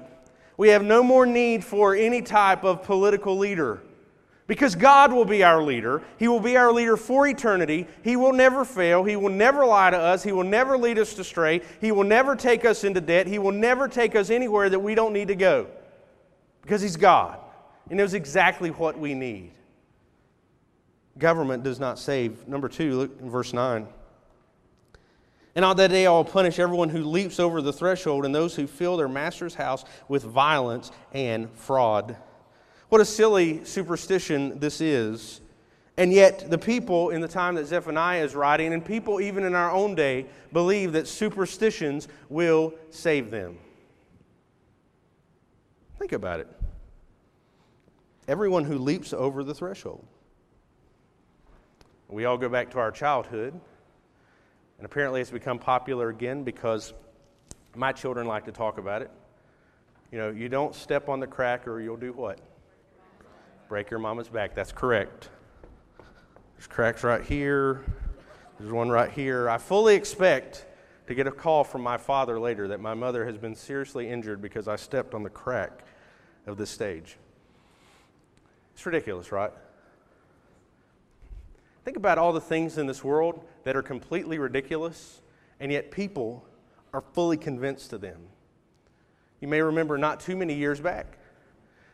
We 0.57 0.69
have 0.71 0.83
no 0.83 1.03
more 1.03 1.25
need 1.25 1.65
for 1.65 1.95
any 1.95 2.23
type 2.23 2.65
of 2.65 2.83
political 2.83 3.37
leader. 3.37 3.83
Because 4.49 4.75
God 4.75 5.13
will 5.13 5.27
be 5.27 5.45
our 5.45 5.63
leader. 5.63 6.03
He 6.19 6.27
will 6.27 6.41
be 6.41 6.57
our 6.57 6.73
leader 6.73 6.97
for 6.97 7.29
eternity. 7.29 7.87
He 8.03 8.17
will 8.17 8.33
never 8.33 8.65
fail. 8.65 9.05
He 9.05 9.15
will 9.15 9.29
never 9.29 9.65
lie 9.67 9.91
to 9.91 9.99
us. 9.99 10.23
He 10.23 10.33
will 10.33 10.43
never 10.43 10.79
lead 10.79 10.99
us 10.99 11.17
astray. 11.19 11.61
He 11.83 11.93
will 11.93 12.03
never 12.03 12.35
take 12.35 12.65
us 12.65 12.83
into 12.83 13.03
debt. 13.03 13.27
He 13.27 13.39
will 13.39 13.53
never 13.53 13.89
take 13.89 14.17
us 14.17 14.31
anywhere 14.31 14.71
that 14.71 14.79
we 14.79 14.95
don't 14.95 15.13
need 15.13 15.29
to 15.29 15.37
go. 15.37 15.67
Because 16.63 16.81
He's 16.81 16.97
God. 16.97 17.39
He 17.91 17.95
knows 17.95 18.15
exactly 18.15 18.71
what 18.71 18.99
we 18.99 19.13
need. 19.13 19.53
Government 21.19 21.63
does 21.63 21.79
not 21.79 21.99
save. 21.99 22.49
Number 22.49 22.71
two, 22.71 22.97
look 22.97 23.21
in 23.21 23.29
verse 23.29 23.53
9. 23.53 23.87
And 25.55 25.65
on 25.65 25.77
that 25.77 25.91
day 25.91 26.07
I 26.07 26.11
will 26.11 26.25
punish 26.25 26.59
everyone 26.59 26.89
who 26.89 27.05
leaps 27.05 27.39
over 27.39 27.61
the 27.61 27.73
threshold 27.73 28.25
and 28.25 28.35
those 28.35 28.55
who 28.55 28.67
fill 28.67 28.97
their 28.97 29.09
master's 29.09 29.55
house 29.55 29.85
with 30.09 30.23
violence 30.23 30.91
and 31.13 31.51
fraud. 31.51 32.17
What 32.89 33.01
a 33.01 33.05
silly 33.05 33.65
superstition 33.65 34.59
this 34.59 34.81
is. 34.81 35.41
And 35.97 36.13
yet, 36.13 36.49
the 36.49 36.59
people 36.59 37.11
in 37.11 37.21
the 37.21 37.29
time 37.29 37.57
that 37.57 37.67
Zephaniah 37.67 38.25
is 38.25 38.35
writing, 38.35 38.73
and 38.73 38.85
people 38.85 39.21
even 39.21 39.45
in 39.45 39.55
our 39.55 39.71
own 39.71 39.97
day, 39.97 40.27
believe 40.53 40.93
that 40.93 41.09
superstitions 41.09 42.07
will 42.29 42.73
save 42.91 43.31
them. 43.31 43.59
Think 45.99 46.13
about 46.13 46.39
it. 46.39 46.49
Everyone 48.29 48.65
who 48.65 48.79
leaps 48.79 49.13
over 49.13 49.43
the 49.43 49.55
threshold. 49.55 50.07
We 52.09 52.25
all 52.25 52.39
go 52.39 52.49
back 52.49 52.71
to 52.71 52.79
our 52.79 52.93
childhood, 52.93 53.53
and 54.79 54.87
apparently 54.87 55.21
it's 55.21 55.31
become 55.31 55.59
popular 55.59 56.11
again 56.11 56.45
because 56.45 56.95
my 57.75 57.93
children 57.93 58.27
like 58.27 58.45
to 58.45 58.53
talk 58.53 58.79
about 58.79 59.03
it. 59.03 59.11
You 60.13 60.19
know, 60.19 60.31
you 60.31 60.49
don't 60.49 60.75
step 60.75 61.09
on 61.09 61.21
the 61.21 61.27
crack 61.27 61.67
or 61.67 61.81
you'll 61.81 61.97
do 61.97 62.13
what? 62.13 62.39
Break 63.69 63.91
your 63.91 64.01
mama's 64.01 64.29
back. 64.29 64.55
That's 64.55 64.73
correct. 64.73 65.29
There's 66.57 66.67
cracks 66.67 67.05
right 67.05 67.23
here. 67.23 67.85
There's 68.59 68.73
one 68.73 68.89
right 68.89 69.11
here. 69.11 69.51
I 69.51 69.59
fully 69.59 69.95
expect 69.95 70.65
to 71.07 71.15
get 71.15 71.27
a 71.27 71.31
call 71.31 71.65
from 71.65 71.83
my 71.83 71.99
father 71.99 72.41
later 72.41 72.69
that 72.69 72.81
my 72.81 72.95
mother 72.95 73.27
has 73.27 73.37
been 73.37 73.55
seriously 73.55 74.09
injured 74.09 74.41
because 74.41 74.69
I 74.69 74.77
stepped 74.77 75.13
on 75.13 75.23
the 75.23 75.29
crack 75.29 75.85
of 76.47 76.57
this 76.57 76.71
stage. 76.71 77.19
It's 78.73 78.87
ridiculous, 78.87 79.33
right? 79.33 79.53
Think 81.85 81.99
about 81.99 82.17
all 82.17 82.33
the 82.33 82.41
things 82.41 82.79
in 82.79 82.87
this 82.87 83.05
world 83.05 83.45
that 83.65 83.77
are 83.77 83.83
completely 83.83 84.39
ridiculous, 84.39 85.21
and 85.61 85.71
yet 85.71 85.91
people 85.91 86.43
are 86.95 87.03
fully 87.13 87.37
convinced 87.37 87.93
of 87.93 88.01
them. 88.01 88.19
You 89.41 89.49
may 89.49 89.61
remember 89.61 89.99
not 89.99 90.21
too 90.21 90.37
many 90.37 90.55
years 90.55 90.81
back, 90.81 91.19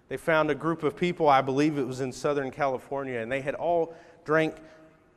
they 0.09 0.17
found 0.17 0.51
a 0.51 0.55
group 0.55 0.83
of 0.83 0.97
people, 0.97 1.29
I 1.29 1.41
believe 1.41 1.79
it 1.79 1.87
was 1.87 2.01
in 2.01 2.13
Southern 2.13 2.51
California, 2.51 3.21
and 3.21 3.31
they 3.31 3.41
had 3.41 3.55
all 3.55 3.95
drank 4.25 4.55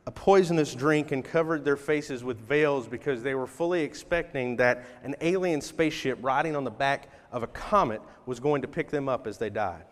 a 0.06 0.10
poisonous 0.10 0.74
drink 0.74 1.12
and 1.12 1.22
covered 1.22 1.64
their 1.64 1.76
faces 1.76 2.24
with 2.24 2.38
veils 2.38 2.88
because 2.88 3.22
they 3.22 3.34
were 3.34 3.46
fully 3.46 3.82
expecting 3.82 4.56
that 4.56 4.86
an 5.02 5.14
alien 5.20 5.60
spaceship 5.60 6.18
riding 6.22 6.56
on 6.56 6.64
the 6.64 6.70
back 6.70 7.08
of 7.30 7.42
a 7.42 7.46
comet 7.48 8.00
was 8.24 8.40
going 8.40 8.62
to 8.62 8.68
pick 8.68 8.88
them 8.88 9.08
up 9.08 9.26
as 9.26 9.36
they 9.36 9.50
died. 9.50 9.84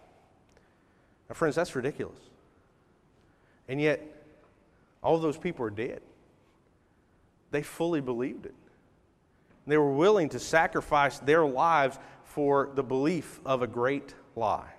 Now, 1.28 1.34
friends, 1.34 1.56
that's 1.56 1.76
ridiculous. 1.76 2.18
And 3.68 3.78
yet, 3.78 4.00
all 5.02 5.18
those 5.18 5.36
people 5.36 5.66
are 5.66 5.70
dead. 5.70 6.00
They 7.50 7.62
fully 7.62 8.00
believed 8.00 8.46
it. 8.46 8.54
They 9.66 9.76
were 9.76 9.92
willing 9.92 10.30
to 10.30 10.38
sacrifice 10.38 11.18
their 11.18 11.44
lives 11.44 11.98
for 12.24 12.70
the 12.74 12.82
belief 12.82 13.40
of 13.44 13.62
a 13.62 13.66
great 13.66 14.14
lie. 14.34 14.75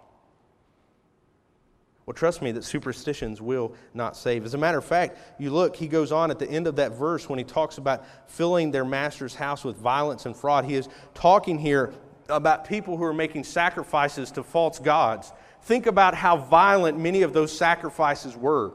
Well, 2.08 2.14
trust 2.14 2.42
me 2.42 2.54
that 2.54 2.64
superstitions 2.64 3.42
will 3.42 3.74
not 3.94 4.16
save. 4.16 4.46
As 4.46 4.54
a 4.54 4.58
matter 4.58 4.78
of 4.78 4.86
fact, 4.86 5.18
you 5.38 5.50
look, 5.50 5.76
he 5.76 5.90
goes 5.90 6.14
on 6.14 6.32
at 6.32 6.40
the 6.40 6.50
end 6.50 6.66
of 6.66 6.78
that 6.78 6.94
verse 6.94 7.28
when 7.28 7.38
he 7.38 7.44
talks 7.44 7.78
about 7.78 8.06
filling 8.32 8.72
their 8.72 8.86
master's 8.86 9.36
house 9.36 9.66
with 9.66 9.76
violence 9.76 10.26
and 10.26 10.34
fraud. 10.34 10.64
He 10.64 10.76
is 10.76 10.88
talking 11.14 11.60
here 11.60 11.94
about 12.30 12.66
people 12.66 12.96
who 12.96 13.04
are 13.04 13.14
making 13.14 13.44
sacrifices 13.44 14.32
to 14.32 14.44
false 14.44 14.80
gods. 14.80 15.34
Think 15.64 15.86
about 15.86 16.16
how 16.16 16.38
violent 16.38 16.98
many 16.98 17.24
of 17.24 17.34
those 17.34 17.56
sacrifices 17.56 18.38
were 18.38 18.72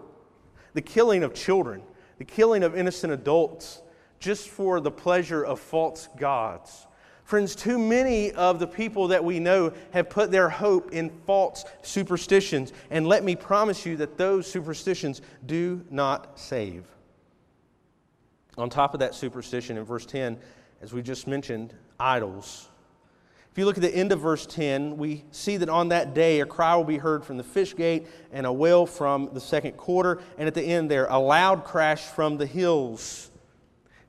the 0.74 0.82
killing 0.82 1.22
of 1.22 1.32
children, 1.32 1.82
the 2.18 2.24
killing 2.26 2.62
of 2.62 2.76
innocent 2.76 3.14
adults, 3.14 3.80
just 4.20 4.48
for 4.48 4.78
the 4.78 4.90
pleasure 4.90 5.42
of 5.42 5.58
false 5.58 6.08
gods. 6.18 6.86
Friends, 7.24 7.54
too 7.54 7.78
many 7.78 8.32
of 8.32 8.58
the 8.58 8.66
people 8.66 9.08
that 9.08 9.24
we 9.24 9.38
know 9.38 9.72
have 9.92 10.10
put 10.10 10.30
their 10.30 10.48
hope 10.48 10.92
in 10.92 11.10
false 11.26 11.64
superstitions. 11.82 12.72
And 12.90 13.06
let 13.06 13.24
me 13.24 13.36
promise 13.36 13.86
you 13.86 13.96
that 13.98 14.18
those 14.18 14.46
superstitions 14.46 15.22
do 15.46 15.84
not 15.90 16.38
save. 16.38 16.84
On 18.58 18.68
top 18.68 18.92
of 18.92 19.00
that 19.00 19.14
superstition, 19.14 19.78
in 19.78 19.84
verse 19.84 20.04
10, 20.04 20.36
as 20.82 20.92
we 20.92 21.00
just 21.00 21.26
mentioned, 21.26 21.72
idols. 21.98 22.68
If 23.50 23.58
you 23.58 23.66
look 23.66 23.76
at 23.76 23.82
the 23.82 23.94
end 23.94 24.12
of 24.12 24.20
verse 24.20 24.46
10, 24.46 24.96
we 24.96 25.24
see 25.30 25.58
that 25.58 25.68
on 25.68 25.88
that 25.88 26.14
day 26.14 26.40
a 26.40 26.46
cry 26.46 26.74
will 26.74 26.84
be 26.84 26.96
heard 26.96 27.24
from 27.24 27.36
the 27.36 27.44
fish 27.44 27.76
gate 27.76 28.06
and 28.32 28.46
a 28.46 28.52
wail 28.52 28.86
from 28.86 29.28
the 29.34 29.40
second 29.40 29.76
quarter. 29.76 30.20
And 30.38 30.48
at 30.48 30.54
the 30.54 30.62
end 30.62 30.90
there, 30.90 31.06
a 31.06 31.18
loud 31.18 31.64
crash 31.64 32.02
from 32.02 32.38
the 32.38 32.46
hills. 32.46 33.30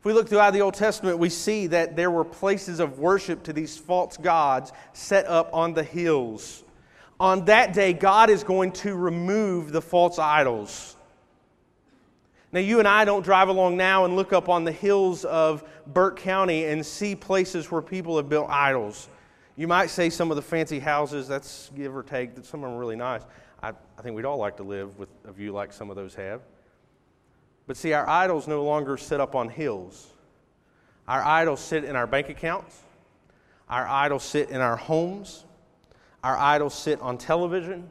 If 0.03 0.07
we 0.07 0.11
look 0.11 0.27
throughout 0.27 0.51
the 0.51 0.59
Old 0.59 0.73
Testament, 0.73 1.17
we 1.17 1.29
see 1.29 1.67
that 1.67 1.95
there 1.95 2.11
were 2.11 2.25
places 2.25 2.81
of 2.81 2.99
worship 2.99 3.41
to 3.43 3.53
these 3.53 3.77
false 3.77 4.17
gods 4.17 4.73
set 4.91 5.25
up 5.27 5.49
on 5.53 5.73
the 5.73 5.81
hills. 5.81 6.65
On 7.21 7.45
that 7.45 7.71
day, 7.71 7.93
God 7.93 8.29
is 8.29 8.43
going 8.43 8.73
to 8.73 8.95
remove 8.95 9.71
the 9.71 9.81
false 9.81 10.19
idols. 10.19 10.97
Now, 12.51 12.59
you 12.59 12.79
and 12.79 12.87
I 12.87 13.05
don't 13.05 13.23
drive 13.23 13.47
along 13.47 13.77
now 13.77 14.03
and 14.03 14.17
look 14.17 14.33
up 14.33 14.49
on 14.49 14.65
the 14.65 14.73
hills 14.73 15.23
of 15.23 15.63
Burke 15.87 16.19
County 16.19 16.65
and 16.65 16.85
see 16.85 17.15
places 17.15 17.71
where 17.71 17.81
people 17.81 18.17
have 18.17 18.27
built 18.27 18.49
idols. 18.49 19.07
You 19.55 19.69
might 19.69 19.89
say 19.89 20.09
some 20.09 20.31
of 20.31 20.35
the 20.35 20.41
fancy 20.41 20.79
houses, 20.79 21.29
that's 21.29 21.71
give 21.77 21.95
or 21.95 22.03
take, 22.03 22.35
that 22.35 22.45
some 22.45 22.61
of 22.61 22.69
them 22.69 22.75
are 22.75 22.79
really 22.81 22.97
nice. 22.97 23.21
I, 23.61 23.69
I 23.69 24.01
think 24.01 24.17
we'd 24.17 24.25
all 24.25 24.35
like 24.35 24.57
to 24.57 24.63
live 24.63 24.99
with 24.99 25.07
a 25.23 25.31
view 25.31 25.53
like 25.53 25.71
some 25.71 25.89
of 25.89 25.95
those 25.95 26.13
have. 26.15 26.41
But 27.65 27.77
see, 27.77 27.93
our 27.93 28.07
idols 28.07 28.47
no 28.47 28.63
longer 28.63 28.97
sit 28.97 29.19
up 29.19 29.35
on 29.35 29.49
hills. 29.49 30.07
Our 31.07 31.21
idols 31.23 31.59
sit 31.59 31.83
in 31.83 31.95
our 31.95 32.07
bank 32.07 32.29
accounts. 32.29 32.77
Our 33.69 33.87
idols 33.87 34.23
sit 34.23 34.49
in 34.49 34.61
our 34.61 34.75
homes. 34.75 35.45
Our 36.23 36.37
idols 36.37 36.73
sit 36.73 37.01
on 37.01 37.17
television. 37.17 37.89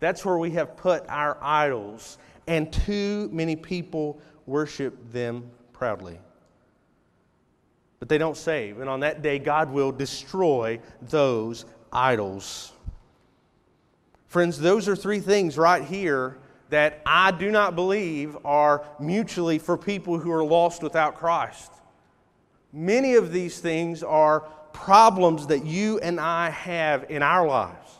That's 0.00 0.24
where 0.24 0.38
we 0.38 0.50
have 0.52 0.76
put 0.76 1.04
our 1.08 1.38
idols, 1.40 2.18
and 2.48 2.72
too 2.72 3.28
many 3.32 3.54
people 3.54 4.20
worship 4.46 5.12
them 5.12 5.50
proudly. 5.72 6.18
But 8.00 8.08
they 8.08 8.18
don't 8.18 8.36
save. 8.36 8.80
And 8.80 8.90
on 8.90 9.00
that 9.00 9.22
day, 9.22 9.38
God 9.38 9.70
will 9.70 9.92
destroy 9.92 10.80
those 11.02 11.66
idols. 11.92 12.72
Friends, 14.26 14.58
those 14.58 14.88
are 14.88 14.96
three 14.96 15.20
things 15.20 15.56
right 15.56 15.84
here 15.84 16.38
that 16.72 17.02
I 17.04 17.32
do 17.32 17.50
not 17.50 17.76
believe 17.76 18.34
are 18.46 18.82
mutually 18.98 19.58
for 19.58 19.76
people 19.76 20.18
who 20.18 20.32
are 20.32 20.42
lost 20.42 20.82
without 20.82 21.16
Christ. 21.16 21.70
Many 22.72 23.16
of 23.16 23.30
these 23.30 23.60
things 23.60 24.02
are 24.02 24.40
problems 24.72 25.48
that 25.48 25.66
you 25.66 25.98
and 25.98 26.18
I 26.18 26.48
have 26.48 27.10
in 27.10 27.22
our 27.22 27.46
lives. 27.46 27.98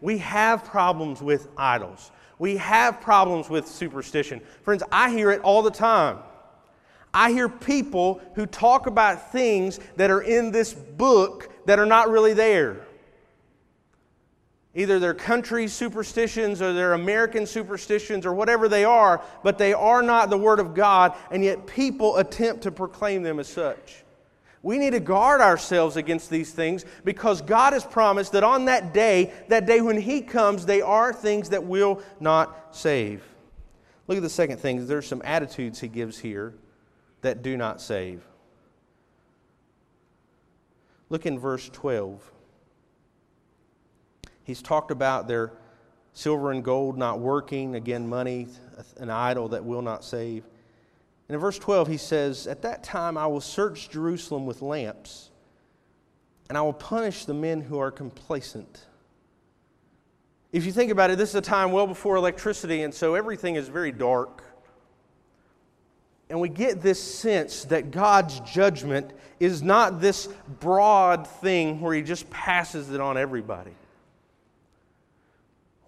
We 0.00 0.18
have 0.18 0.64
problems 0.64 1.20
with 1.20 1.48
idols. 1.56 2.12
We 2.38 2.58
have 2.58 3.00
problems 3.00 3.50
with 3.50 3.66
superstition. 3.66 4.40
Friends, 4.62 4.84
I 4.92 5.10
hear 5.10 5.32
it 5.32 5.40
all 5.40 5.62
the 5.62 5.70
time. 5.72 6.18
I 7.12 7.32
hear 7.32 7.48
people 7.48 8.20
who 8.36 8.46
talk 8.46 8.86
about 8.86 9.32
things 9.32 9.80
that 9.96 10.12
are 10.12 10.22
in 10.22 10.52
this 10.52 10.72
book 10.72 11.50
that 11.66 11.80
are 11.80 11.86
not 11.86 12.08
really 12.08 12.34
there. 12.34 12.86
Either 14.74 14.98
their 14.98 15.14
country 15.14 15.68
superstitions 15.68 16.62
or 16.62 16.72
their 16.72 16.94
American 16.94 17.44
superstitions 17.46 18.24
or 18.24 18.32
whatever 18.32 18.68
they 18.68 18.84
are, 18.84 19.22
but 19.42 19.58
they 19.58 19.74
are 19.74 20.02
not 20.02 20.30
the 20.30 20.38
Word 20.38 20.58
of 20.58 20.74
God, 20.74 21.14
and 21.30 21.44
yet 21.44 21.66
people 21.66 22.16
attempt 22.16 22.62
to 22.62 22.70
proclaim 22.70 23.22
them 23.22 23.38
as 23.38 23.48
such. 23.48 24.02
We 24.62 24.78
need 24.78 24.90
to 24.90 25.00
guard 25.00 25.40
ourselves 25.40 25.96
against 25.96 26.30
these 26.30 26.52
things 26.52 26.84
because 27.04 27.42
God 27.42 27.72
has 27.72 27.84
promised 27.84 28.32
that 28.32 28.44
on 28.44 28.66
that 28.66 28.94
day, 28.94 29.32
that 29.48 29.66
day 29.66 29.80
when 29.80 30.00
He 30.00 30.22
comes, 30.22 30.64
they 30.64 30.80
are 30.80 31.12
things 31.12 31.50
that 31.50 31.64
will 31.64 32.00
not 32.20 32.74
save. 32.74 33.22
Look 34.06 34.16
at 34.16 34.22
the 34.22 34.30
second 34.30 34.58
thing. 34.58 34.86
There's 34.86 35.06
some 35.06 35.22
attitudes 35.24 35.80
He 35.80 35.88
gives 35.88 36.18
here 36.18 36.54
that 37.22 37.42
do 37.42 37.56
not 37.56 37.80
save. 37.80 38.22
Look 41.08 41.26
in 41.26 41.38
verse 41.38 41.68
12. 41.68 42.32
He's 44.44 44.62
talked 44.62 44.90
about 44.90 45.28
their 45.28 45.52
silver 46.12 46.50
and 46.50 46.62
gold 46.62 46.98
not 46.98 47.20
working, 47.20 47.74
again, 47.74 48.08
money, 48.08 48.48
an 48.98 49.10
idol 49.10 49.48
that 49.48 49.64
will 49.64 49.82
not 49.82 50.04
save. 50.04 50.44
And 51.28 51.34
in 51.34 51.40
verse 51.40 51.58
12, 51.58 51.88
he 51.88 51.96
says, 51.96 52.46
At 52.46 52.62
that 52.62 52.82
time 52.82 53.16
I 53.16 53.26
will 53.26 53.40
search 53.40 53.90
Jerusalem 53.90 54.46
with 54.46 54.62
lamps, 54.62 55.30
and 56.48 56.58
I 56.58 56.62
will 56.62 56.72
punish 56.72 57.24
the 57.24 57.34
men 57.34 57.60
who 57.60 57.78
are 57.78 57.90
complacent. 57.90 58.86
If 60.52 60.66
you 60.66 60.72
think 60.72 60.90
about 60.90 61.10
it, 61.10 61.16
this 61.16 61.30
is 61.30 61.34
a 61.36 61.40
time 61.40 61.72
well 61.72 61.86
before 61.86 62.16
electricity, 62.16 62.82
and 62.82 62.92
so 62.92 63.14
everything 63.14 63.54
is 63.54 63.68
very 63.68 63.92
dark. 63.92 64.44
And 66.28 66.40
we 66.40 66.48
get 66.48 66.82
this 66.82 67.02
sense 67.02 67.64
that 67.66 67.90
God's 67.90 68.40
judgment 68.40 69.12
is 69.38 69.62
not 69.62 70.00
this 70.00 70.28
broad 70.60 71.26
thing 71.26 71.80
where 71.80 71.94
He 71.94 72.02
just 72.02 72.28
passes 72.30 72.90
it 72.90 73.00
on 73.00 73.16
everybody 73.16 73.72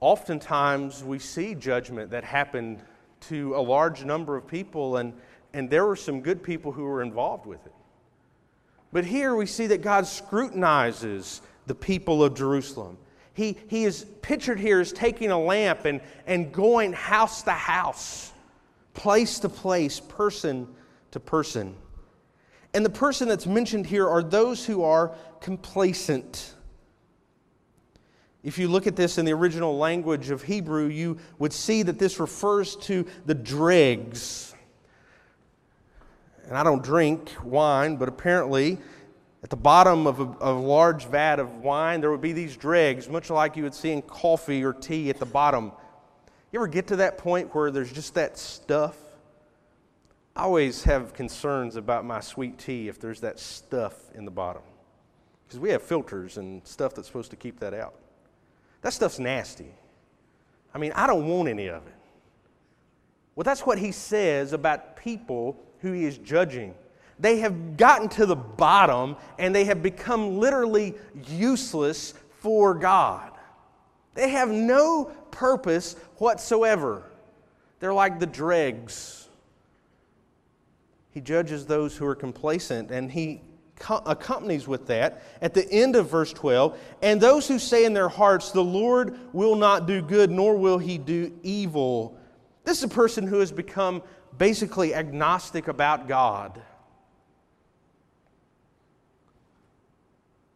oftentimes 0.05 1.03
we 1.03 1.19
see 1.19 1.55
judgment 1.55 2.11
that 2.11 2.23
happened 2.23 2.83
to 3.21 3.57
a 3.57 3.63
large 3.63 4.05
number 4.05 4.37
of 4.37 4.47
people, 4.47 4.99
and, 4.99 5.15
and 5.55 5.71
there 5.71 5.87
were 5.87 5.97
some 5.97 6.21
good 6.21 6.43
people 6.43 6.73
who 6.73 6.85
were 6.85 7.01
involved 7.01 7.47
with 7.47 7.65
it. 7.65 7.73
But 8.93 9.07
here 9.07 9.35
we 9.35 9.47
see 9.47 9.67
that 9.69 9.81
God 9.81 10.07
scrutinizes 10.07 11.41
the 11.67 11.75
people 11.75 12.23
of 12.23 12.35
Jerusalem. 12.35 12.99
He, 13.33 13.57
he 13.69 13.85
is 13.85 14.05
pictured 14.21 14.61
here 14.61 14.79
as 14.79 14.93
taking 14.93 15.31
a 15.31 15.41
lamp 15.41 15.87
and, 15.87 16.03
and 16.27 16.53
going 16.53 16.93
house 16.93 17.43
to 17.45 17.53
house, 17.53 18.31
place 18.93 19.39
to 19.39 19.49
place, 19.49 20.01
person 20.01 20.69
to 21.13 21.19
person. 21.19 21.75
And 22.75 22.85
the 22.85 22.91
person 22.91 23.27
that's 23.27 23.47
mentioned 23.47 23.87
here 23.87 24.07
are 24.07 24.23
those 24.23 24.67
who 24.67 24.85
are 24.85 25.15
complacent. 25.41 26.54
If 28.45 28.59
you 28.59 28.69
look 28.69 28.87
at 28.87 28.95
this 28.95 29.17
in 29.17 29.25
the 29.25 29.33
original 29.33 29.79
language 29.79 30.29
of 30.29 30.43
Hebrew, 30.43 30.87
you 30.87 31.17
would 31.39 31.53
see 31.53 31.83
that 31.83 31.99
this 31.99 32.21
refers 32.21 32.77
to 32.77 33.07
the 33.25 33.35
dregs. 33.35 34.55
And 36.47 36.57
I 36.59 36.63
don't 36.63 36.83
drink 36.83 37.33
wine, 37.43 37.97
but 37.97 38.07
apparently 38.07 38.77
at 39.43 39.49
the 39.49 39.57
bottom 39.57 40.07
of 40.07 40.21
a, 40.21 40.25
of 40.25 40.57
a, 40.57 40.61
large 40.61 41.07
vat 41.07 41.39
of 41.39 41.57
wine, 41.61 42.03
there 42.03 42.11
would 42.11 42.21
be 42.21 42.35
these 42.35 42.55
dregs, 42.55 43.09
much 43.09 43.31
like 43.31 43.57
you 43.57 43.63
would 43.63 43.75
see 43.75 43.93
in 43.93 44.03
coffee 44.03 44.63
or 44.63 44.75
tea 44.75 45.09
at 45.09 45.19
the 45.19 45.27
bottom. 45.27 45.73
You 46.53 46.61
ever 46.61 46.67
get 46.67 46.87
to 46.89 46.97
that 46.97 47.17
point 47.17 47.55
where 47.55 47.71
there's 47.71 47.93
just 47.93 48.13
that 48.15 48.37
stuff? 48.37 48.97
I 50.37 50.43
always 50.43 50.85
have 50.85 51.15
concerns 51.15 51.77
about 51.77 52.05
my 52.05 52.21
sweet 52.21 52.59
tea 52.59 52.89
if 52.89 53.01
there's 53.01 53.21
that 53.21 53.39
stuff 53.39 53.95
in 54.15 54.27
the 54.27 54.31
bottom. 54.31 54.63
Because 55.47 55.59
we 55.61 55.71
have 55.71 55.83
filters 55.83 56.37
and 56.37 56.67
stuff 56.67 56.95
that's 56.95 57.07
supposed 57.07 57.31
to 57.31 57.37
keep 57.37 57.59
that 57.61 57.73
out. 57.73 57.95
That 58.85 58.93
stuff's 58.93 59.19
nasty. 59.19 59.73
I 60.75 60.79
mean, 60.79 60.93
I 60.95 61.07
don't 61.07 61.27
want 61.27 61.49
any 61.49 61.69
of 61.69 61.87
it. 61.87 61.95
Well, 63.35 63.43
that's 63.45 63.65
what 63.65 63.79
he 63.79 63.93
says 63.93 64.53
about 64.53 64.99
people 64.99 65.57
who 65.81 65.93
he 65.93 66.05
is 66.05 66.19
judging. 66.19 66.75
They 67.19 67.39
have 67.39 67.79
gotten 67.79 68.11
to 68.11 68.27
the 68.27 68.37
bottom 68.37 69.17
and 69.39 69.55
they 69.55 69.65
have 69.65 69.83
become 69.83 70.39
literally 70.39 70.95
useless 71.29 72.13
for 72.41 72.75
God. 72.75 73.33
They 74.13 74.29
have 74.29 74.51
no 74.51 75.07
purpose 75.31 75.97
whatsoever. 76.19 77.05
They're 77.81 77.95
like 77.95 78.21
the 78.21 78.27
dregs. 78.27 79.29
He 81.11 81.23
judges 81.23 81.65
those 81.65 81.97
who 81.97 82.05
are 82.05 82.15
complacent 82.15 82.91
and 82.91 83.11
he 83.11 83.41
accompanies 84.07 84.69
with 84.69 84.87
that 84.87 85.23
at 85.43 85.53
the 85.53 85.69
end 85.71 85.97
of 85.97 86.09
verse 86.09 86.33
12 86.33 86.79
and 87.03 87.21
those 87.21 87.49
who 87.49 87.59
say 87.59 87.85
in 87.85 87.93
their 87.93 88.09
hearts 88.09 88.53
the 88.53 88.63
lord 88.63 89.19
will 89.33 89.57
not 89.57 89.87
do 89.87 90.01
good 90.01 90.31
nor 90.31 90.57
will 90.57 90.79
he 90.79 90.97
do 90.97 91.33
evil 91.43 92.17
this 92.65 92.79
is 92.79 92.85
a 92.85 92.89
person 92.89 93.27
who 93.27 93.41
has 93.41 93.53
become 93.53 94.03
basically 94.39 94.95
agnostic 94.95 95.69
about 95.69 96.09
god. 96.09 96.61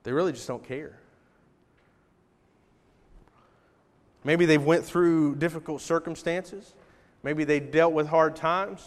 They 0.02 0.12
really 0.12 0.32
just 0.32 0.48
don't 0.48 0.64
care. 0.64 0.98
Maybe 4.24 4.46
they've 4.46 4.62
went 4.62 4.84
through 4.84 5.36
difficult 5.36 5.80
circumstances. 5.80 6.74
Maybe 7.22 7.44
they 7.44 7.60
dealt 7.60 7.92
with 7.92 8.08
hard 8.08 8.36
times. 8.36 8.86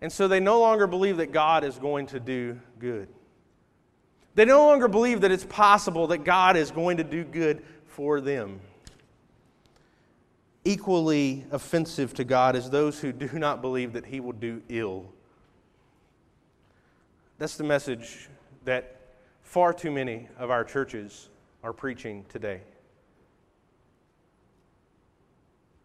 And 0.00 0.12
so 0.12 0.28
they 0.28 0.40
no 0.40 0.60
longer 0.60 0.86
believe 0.86 1.16
that 1.16 1.32
god 1.32 1.64
is 1.64 1.78
going 1.78 2.06
to 2.08 2.20
do 2.20 2.60
good 2.78 3.08
they 4.36 4.44
no 4.44 4.66
longer 4.66 4.86
believe 4.86 5.22
that 5.22 5.32
it's 5.32 5.46
possible 5.46 6.06
that 6.08 6.18
God 6.18 6.56
is 6.56 6.70
going 6.70 6.98
to 6.98 7.04
do 7.04 7.24
good 7.24 7.64
for 7.86 8.20
them. 8.20 8.60
Equally 10.62 11.46
offensive 11.50 12.12
to 12.14 12.24
God 12.24 12.54
is 12.54 12.68
those 12.68 13.00
who 13.00 13.12
do 13.12 13.30
not 13.38 13.62
believe 13.62 13.94
that 13.94 14.04
He 14.04 14.20
will 14.20 14.32
do 14.32 14.62
ill. 14.68 15.06
That's 17.38 17.56
the 17.56 17.64
message 17.64 18.28
that 18.66 19.00
far 19.42 19.72
too 19.72 19.90
many 19.90 20.28
of 20.38 20.50
our 20.50 20.64
churches 20.64 21.30
are 21.62 21.72
preaching 21.72 22.26
today. 22.28 22.60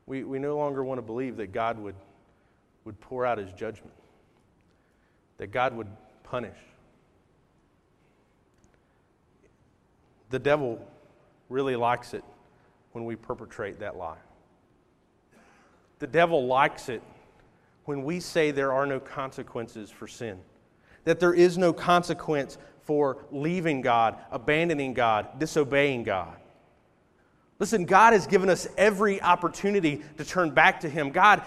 We, 0.08 0.26
we 0.26 0.40
no 0.40 0.58
longer 0.58 0.84
want 0.84 0.98
to 0.98 1.04
believe 1.04 1.38
that 1.38 1.54
God 1.54 1.80
would, 1.80 1.96
would 2.84 3.00
pour 3.00 3.26
out 3.26 3.38
His 3.38 3.54
judgment, 3.54 3.94
that 5.38 5.52
God 5.52 5.74
would 5.74 5.88
punish. 6.24 6.58
The 10.32 10.40
devil 10.40 10.80
really 11.50 11.76
likes 11.76 12.14
it 12.14 12.24
when 12.94 13.06
we 13.06 13.16
perpetrate 13.16 13.80
that 13.80 13.98
lie. 13.98 14.18
The 16.00 16.08
devil 16.08 16.48
likes 16.48 16.90
it 16.90 17.04
when 17.86 18.04
we 18.04 18.20
say 18.20 18.52
there 18.52 18.72
are 18.72 18.86
no 18.86 19.00
consequences 19.00 19.92
for 19.92 20.08
sin, 20.08 20.40
that 21.04 21.20
there 21.20 21.34
is 21.34 21.58
no 21.58 21.74
consequence 21.74 22.58
for 22.82 23.26
leaving 23.32 23.82
God, 23.82 24.18
abandoning 24.32 24.94
God, 24.94 25.40
disobeying 25.40 26.04
God. 26.04 26.36
Listen, 27.60 27.86
God 27.86 28.14
has 28.14 28.26
given 28.26 28.50
us 28.50 28.68
every 28.78 29.22
opportunity 29.22 30.02
to 30.18 30.26
turn 30.26 30.50
back 30.50 30.80
to 30.80 30.90
Him. 30.90 31.12
God 31.12 31.44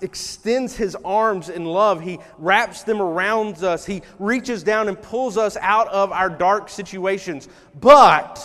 extends 0.00 0.76
his 0.76 0.96
arms 1.04 1.48
in 1.48 1.64
love. 1.64 2.00
He 2.00 2.18
wraps 2.38 2.82
them 2.82 3.00
around 3.00 3.62
us. 3.62 3.86
He 3.86 4.02
reaches 4.18 4.62
down 4.62 4.88
and 4.88 5.00
pulls 5.00 5.36
us 5.36 5.56
out 5.60 5.88
of 5.88 6.10
our 6.12 6.28
dark 6.28 6.68
situations. 6.68 7.48
But 7.80 8.44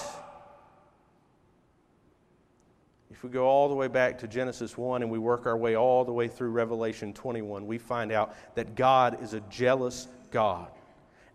if 3.09 3.23
we 3.23 3.29
go 3.29 3.45
all 3.45 3.69
the 3.69 3.75
way 3.75 3.87
back 3.87 4.17
to 4.19 4.27
Genesis 4.27 4.77
1 4.77 5.03
and 5.03 5.11
we 5.11 5.19
work 5.19 5.45
our 5.45 5.57
way 5.57 5.75
all 5.75 6.03
the 6.03 6.11
way 6.11 6.27
through 6.27 6.49
Revelation 6.49 7.13
21, 7.13 7.67
we 7.67 7.77
find 7.77 8.11
out 8.11 8.35
that 8.55 8.75
God 8.75 9.21
is 9.23 9.33
a 9.33 9.41
jealous 9.41 10.07
God. 10.31 10.69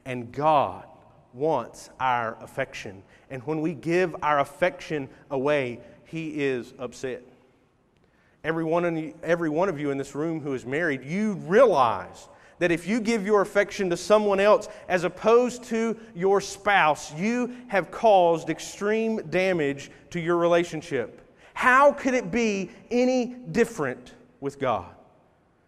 And 0.04 0.32
God 0.32 0.84
wants 1.32 1.90
our 2.00 2.36
affection. 2.42 3.02
And 3.30 3.42
when 3.42 3.60
we 3.60 3.74
give 3.74 4.16
our 4.22 4.40
affection 4.40 5.08
away, 5.30 5.80
He 6.04 6.42
is 6.42 6.74
upset. 6.78 7.22
Every 8.44 8.64
one, 8.64 9.14
every 9.22 9.48
one 9.48 9.68
of 9.68 9.80
you 9.80 9.90
in 9.90 9.98
this 9.98 10.14
room 10.14 10.40
who 10.40 10.54
is 10.54 10.64
married, 10.64 11.04
you 11.04 11.34
realize 11.46 12.28
that 12.58 12.70
if 12.70 12.86
you 12.86 13.00
give 13.00 13.26
your 13.26 13.42
affection 13.42 13.90
to 13.90 13.96
someone 13.96 14.40
else 14.40 14.68
as 14.88 15.04
opposed 15.04 15.64
to 15.64 15.98
your 16.14 16.40
spouse, 16.40 17.12
you 17.14 17.54
have 17.68 17.90
caused 17.90 18.48
extreme 18.48 19.18
damage 19.28 19.90
to 20.10 20.20
your 20.20 20.36
relationship. 20.36 21.22
How 21.54 21.92
could 21.92 22.14
it 22.14 22.30
be 22.30 22.70
any 22.90 23.36
different 23.50 24.14
with 24.40 24.58
God, 24.58 24.94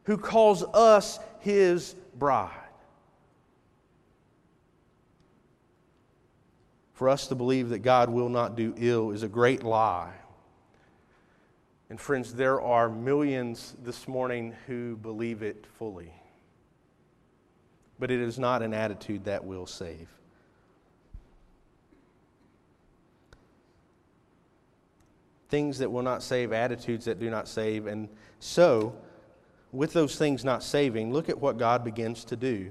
who 0.04 0.16
calls 0.16 0.62
us 0.62 1.18
his 1.40 1.94
bride? 2.18 2.52
For 6.92 7.08
us 7.08 7.28
to 7.28 7.34
believe 7.34 7.68
that 7.68 7.80
God 7.80 8.10
will 8.10 8.28
not 8.28 8.56
do 8.56 8.74
ill 8.76 9.12
is 9.12 9.22
a 9.22 9.28
great 9.28 9.62
lie. 9.62 10.12
And 11.90 11.98
friends, 11.98 12.34
there 12.34 12.60
are 12.60 12.88
millions 12.88 13.74
this 13.82 14.06
morning 14.06 14.54
who 14.66 14.96
believe 14.96 15.42
it 15.42 15.64
fully. 15.78 16.12
But 17.98 18.10
it 18.10 18.20
is 18.20 18.38
not 18.38 18.62
an 18.62 18.74
attitude 18.74 19.24
that 19.24 19.44
will 19.44 19.66
save. 19.66 20.08
Things 25.48 25.78
that 25.78 25.90
will 25.90 26.02
not 26.02 26.22
save, 26.22 26.52
attitudes 26.52 27.06
that 27.06 27.18
do 27.18 27.30
not 27.30 27.48
save. 27.48 27.86
And 27.86 28.10
so, 28.38 28.94
with 29.72 29.94
those 29.94 30.16
things 30.16 30.44
not 30.44 30.62
saving, 30.62 31.10
look 31.10 31.30
at 31.30 31.38
what 31.38 31.56
God 31.56 31.84
begins 31.84 32.22
to 32.26 32.36
do. 32.36 32.70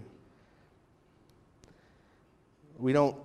We 2.77 2.93
don't 2.93 3.17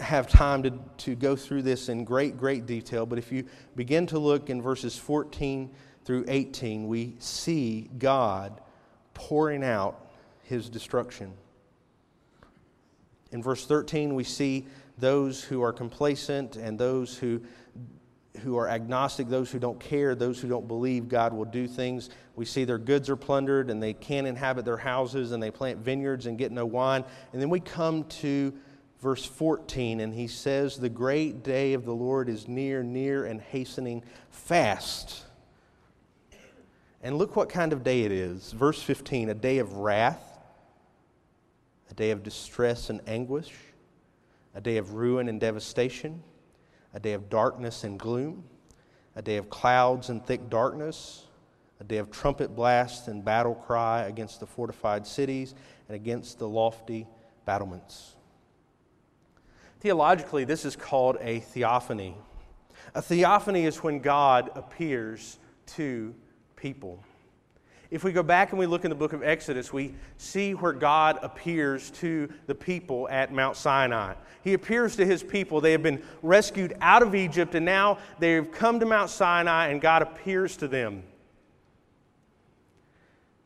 have 0.00 0.28
time 0.28 0.62
to, 0.62 0.72
to 0.98 1.14
go 1.14 1.34
through 1.34 1.62
this 1.62 1.88
in 1.88 2.04
great, 2.04 2.36
great 2.36 2.66
detail, 2.66 3.04
but 3.06 3.18
if 3.18 3.32
you 3.32 3.44
begin 3.74 4.06
to 4.06 4.18
look 4.18 4.48
in 4.48 4.62
verses 4.62 4.96
14 4.96 5.70
through 6.04 6.24
18, 6.28 6.86
we 6.86 7.16
see 7.18 7.90
God 7.98 8.60
pouring 9.14 9.64
out 9.64 10.08
his 10.42 10.68
destruction. 10.68 11.32
In 13.32 13.42
verse 13.42 13.66
13, 13.66 14.14
we 14.14 14.24
see 14.24 14.66
those 14.96 15.42
who 15.42 15.62
are 15.62 15.72
complacent 15.72 16.56
and 16.56 16.78
those 16.78 17.16
who, 17.16 17.42
who 18.38 18.56
are 18.56 18.68
agnostic, 18.68 19.28
those 19.28 19.50
who 19.50 19.58
don't 19.58 19.78
care, 19.78 20.14
those 20.14 20.40
who 20.40 20.48
don't 20.48 20.66
believe 20.66 21.08
God 21.08 21.32
will 21.32 21.44
do 21.44 21.66
things. 21.66 22.08
We 22.36 22.44
see 22.44 22.64
their 22.64 22.78
goods 22.78 23.10
are 23.10 23.16
plundered 23.16 23.68
and 23.68 23.82
they 23.82 23.92
can't 23.92 24.26
inhabit 24.26 24.64
their 24.64 24.76
houses 24.76 25.32
and 25.32 25.42
they 25.42 25.50
plant 25.50 25.78
vineyards 25.80 26.26
and 26.26 26.38
get 26.38 26.52
no 26.52 26.64
wine. 26.64 27.04
And 27.32 27.42
then 27.42 27.50
we 27.50 27.60
come 27.60 28.04
to 28.04 28.54
verse 29.00 29.24
14, 29.24 30.00
and 30.00 30.14
he 30.14 30.26
says, 30.26 30.76
The 30.76 30.88
great 30.88 31.42
day 31.42 31.72
of 31.72 31.84
the 31.84 31.94
Lord 31.94 32.28
is 32.28 32.48
near, 32.48 32.82
near, 32.82 33.24
and 33.24 33.40
hastening 33.40 34.02
fast. 34.30 35.24
And 37.02 37.16
look 37.16 37.36
what 37.36 37.48
kind 37.48 37.72
of 37.72 37.84
day 37.84 38.02
it 38.02 38.12
is. 38.12 38.52
Verse 38.52 38.82
15 38.82 39.28
a 39.28 39.34
day 39.34 39.58
of 39.58 39.74
wrath, 39.74 40.38
a 41.90 41.94
day 41.94 42.10
of 42.10 42.22
distress 42.22 42.90
and 42.90 43.00
anguish, 43.06 43.52
a 44.54 44.60
day 44.60 44.78
of 44.78 44.94
ruin 44.94 45.28
and 45.28 45.40
devastation, 45.40 46.22
a 46.94 47.00
day 47.00 47.12
of 47.12 47.30
darkness 47.30 47.84
and 47.84 47.98
gloom, 47.98 48.44
a 49.14 49.22
day 49.22 49.36
of 49.36 49.48
clouds 49.48 50.08
and 50.08 50.24
thick 50.26 50.50
darkness, 50.50 51.24
a 51.80 51.84
day 51.84 51.98
of 51.98 52.10
trumpet 52.10 52.56
blast 52.56 53.06
and 53.06 53.24
battle 53.24 53.54
cry 53.54 54.02
against 54.02 54.40
the 54.40 54.46
fortified 54.46 55.06
cities 55.06 55.54
and 55.88 55.94
against 55.94 56.40
the 56.40 56.48
lofty 56.48 57.06
battlements. 57.44 58.16
Theologically, 59.80 60.44
this 60.44 60.64
is 60.64 60.74
called 60.74 61.16
a 61.20 61.40
theophany. 61.40 62.16
A 62.94 63.02
theophany 63.02 63.64
is 63.64 63.76
when 63.82 64.00
God 64.00 64.50
appears 64.54 65.38
to 65.66 66.14
people. 66.56 67.02
If 67.90 68.04
we 68.04 68.12
go 68.12 68.22
back 68.22 68.50
and 68.50 68.58
we 68.58 68.66
look 68.66 68.84
in 68.84 68.90
the 68.90 68.96
book 68.96 69.14
of 69.14 69.22
Exodus, 69.22 69.72
we 69.72 69.94
see 70.18 70.52
where 70.52 70.72
God 70.72 71.18
appears 71.22 71.90
to 71.92 72.28
the 72.46 72.54
people 72.54 73.08
at 73.08 73.32
Mount 73.32 73.56
Sinai. 73.56 74.14
He 74.42 74.52
appears 74.52 74.96
to 74.96 75.06
his 75.06 75.22
people. 75.22 75.60
They 75.60 75.72
have 75.72 75.82
been 75.82 76.02
rescued 76.22 76.76
out 76.80 77.02
of 77.02 77.14
Egypt, 77.14 77.54
and 77.54 77.64
now 77.64 77.98
they've 78.18 78.50
come 78.50 78.80
to 78.80 78.86
Mount 78.86 79.08
Sinai, 79.10 79.68
and 79.68 79.80
God 79.80 80.02
appears 80.02 80.56
to 80.58 80.68
them. 80.68 81.02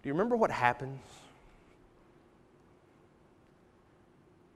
Do 0.03 0.09
you 0.09 0.13
remember 0.13 0.37
what 0.37 0.51
happens? 0.51 1.01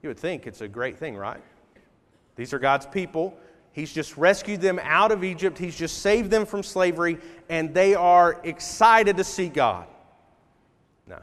You 0.03 0.09
would 0.09 0.19
think 0.19 0.47
it's 0.49 0.63
a 0.63 0.69
great 0.69 0.99
thing, 0.99 1.17
right? 1.17 1.43
These 2.37 2.53
are 2.53 2.59
God's 2.59 2.87
people. 2.87 3.37
He's 3.73 3.93
just 3.93 4.17
rescued 4.17 4.61
them 4.63 4.79
out 4.83 5.13
of 5.13 5.25
Egypt. 5.25 5.59
He's 5.59 5.77
just 5.77 5.99
saved 5.99 6.31
them 6.31 6.47
from 6.47 6.63
slavery, 6.63 7.19
and 7.49 7.75
they 7.75 7.95
are 7.95 8.41
excited 8.43 9.17
to 9.19 9.25
see 9.25 9.49
God. 9.49 9.87
No. 11.07 11.19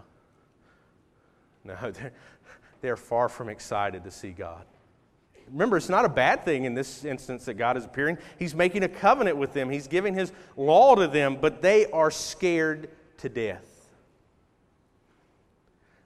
No, 1.64 1.76
they're, 1.92 2.14
they're 2.82 2.98
far 2.98 3.30
from 3.30 3.50
excited 3.50 4.04
to 4.04 4.12
see 4.12 4.30
God. 4.30 4.66
Remember, 5.52 5.78
it's 5.78 5.90
not 5.90 6.06
a 6.06 6.10
bad 6.10 6.46
thing 6.46 6.66
in 6.66 6.74
this 6.74 7.04
instance 7.06 7.46
that 7.46 7.56
God 7.56 7.76
is 7.76 7.86
appearing. 7.86 8.18
He's 8.38 8.56
making 8.56 8.84
a 8.84 8.88
covenant 8.88 9.38
with 9.38 9.54
them, 9.54 9.70
He's 9.70 9.88
giving 9.88 10.14
His 10.14 10.32
law 10.56 10.96
to 10.96 11.08
them, 11.08 11.38
but 11.42 11.62
they 11.62 11.88
are 11.88 12.12
scared 12.12 12.90
to 13.18 13.30
death. 13.30 13.66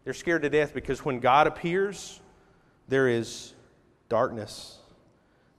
They're 0.06 0.14
scared 0.14 0.44
to 0.44 0.50
death 0.50 0.74
because 0.74 1.04
when 1.04 1.20
God 1.20 1.48
appears, 1.48 2.22
there 2.88 3.10
is 3.10 3.54
darkness 4.08 4.77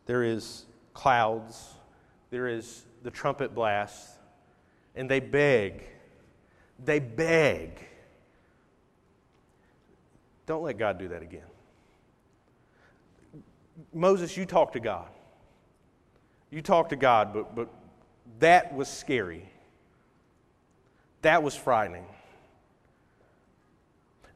there 0.08 0.24
is 0.24 0.64
clouds, 0.94 1.74
there 2.30 2.48
is 2.48 2.86
the 3.02 3.10
trumpet 3.10 3.54
blast, 3.54 4.08
and 4.96 5.08
they 5.08 5.20
beg. 5.20 5.84
They 6.82 6.98
beg. 6.98 7.86
Don't 10.46 10.62
let 10.62 10.78
God 10.78 10.98
do 10.98 11.08
that 11.08 11.22
again. 11.22 11.42
Moses, 13.92 14.34
you 14.34 14.46
talk 14.46 14.72
to 14.72 14.80
God. 14.80 15.08
You 16.50 16.62
talk 16.62 16.88
to 16.88 16.96
God, 16.96 17.34
but, 17.34 17.54
but 17.54 17.68
that 18.38 18.74
was 18.74 18.88
scary. 18.88 19.46
That 21.20 21.42
was 21.42 21.54
frightening. 21.54 22.06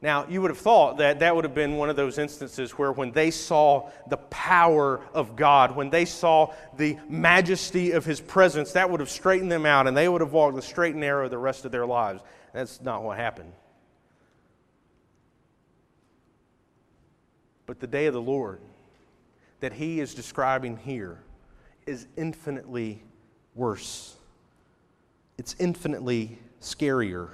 Now, 0.02 0.26
you 0.28 0.42
would 0.42 0.50
have 0.50 0.58
thought 0.58 0.98
that 0.98 1.20
that 1.20 1.34
would 1.34 1.44
have 1.44 1.54
been 1.54 1.76
one 1.76 1.88
of 1.88 1.94
those 1.94 2.18
instances 2.18 2.72
where, 2.72 2.90
when 2.90 3.12
they 3.12 3.30
saw 3.30 3.88
the 4.08 4.16
power 4.16 5.00
of 5.14 5.36
God, 5.36 5.76
when 5.76 5.90
they 5.90 6.04
saw 6.04 6.52
the 6.76 6.98
majesty 7.08 7.92
of 7.92 8.04
His 8.04 8.20
presence, 8.20 8.72
that 8.72 8.90
would 8.90 8.98
have 8.98 9.08
straightened 9.08 9.50
them 9.50 9.64
out 9.64 9.86
and 9.86 9.96
they 9.96 10.08
would 10.08 10.20
have 10.20 10.32
walked 10.32 10.56
the 10.56 10.62
straight 10.62 10.94
and 10.94 11.00
narrow 11.00 11.28
the 11.28 11.38
rest 11.38 11.64
of 11.64 11.70
their 11.70 11.86
lives. 11.86 12.20
That's 12.52 12.80
not 12.82 13.04
what 13.04 13.16
happened. 13.16 13.52
But 17.66 17.78
the 17.78 17.86
day 17.86 18.06
of 18.06 18.14
the 18.14 18.20
Lord 18.20 18.60
that 19.60 19.72
He 19.72 20.00
is 20.00 20.14
describing 20.14 20.78
here 20.78 21.22
is 21.86 22.08
infinitely 22.16 23.04
worse, 23.54 24.16
it's 25.38 25.54
infinitely 25.60 26.40
scarier. 26.60 27.28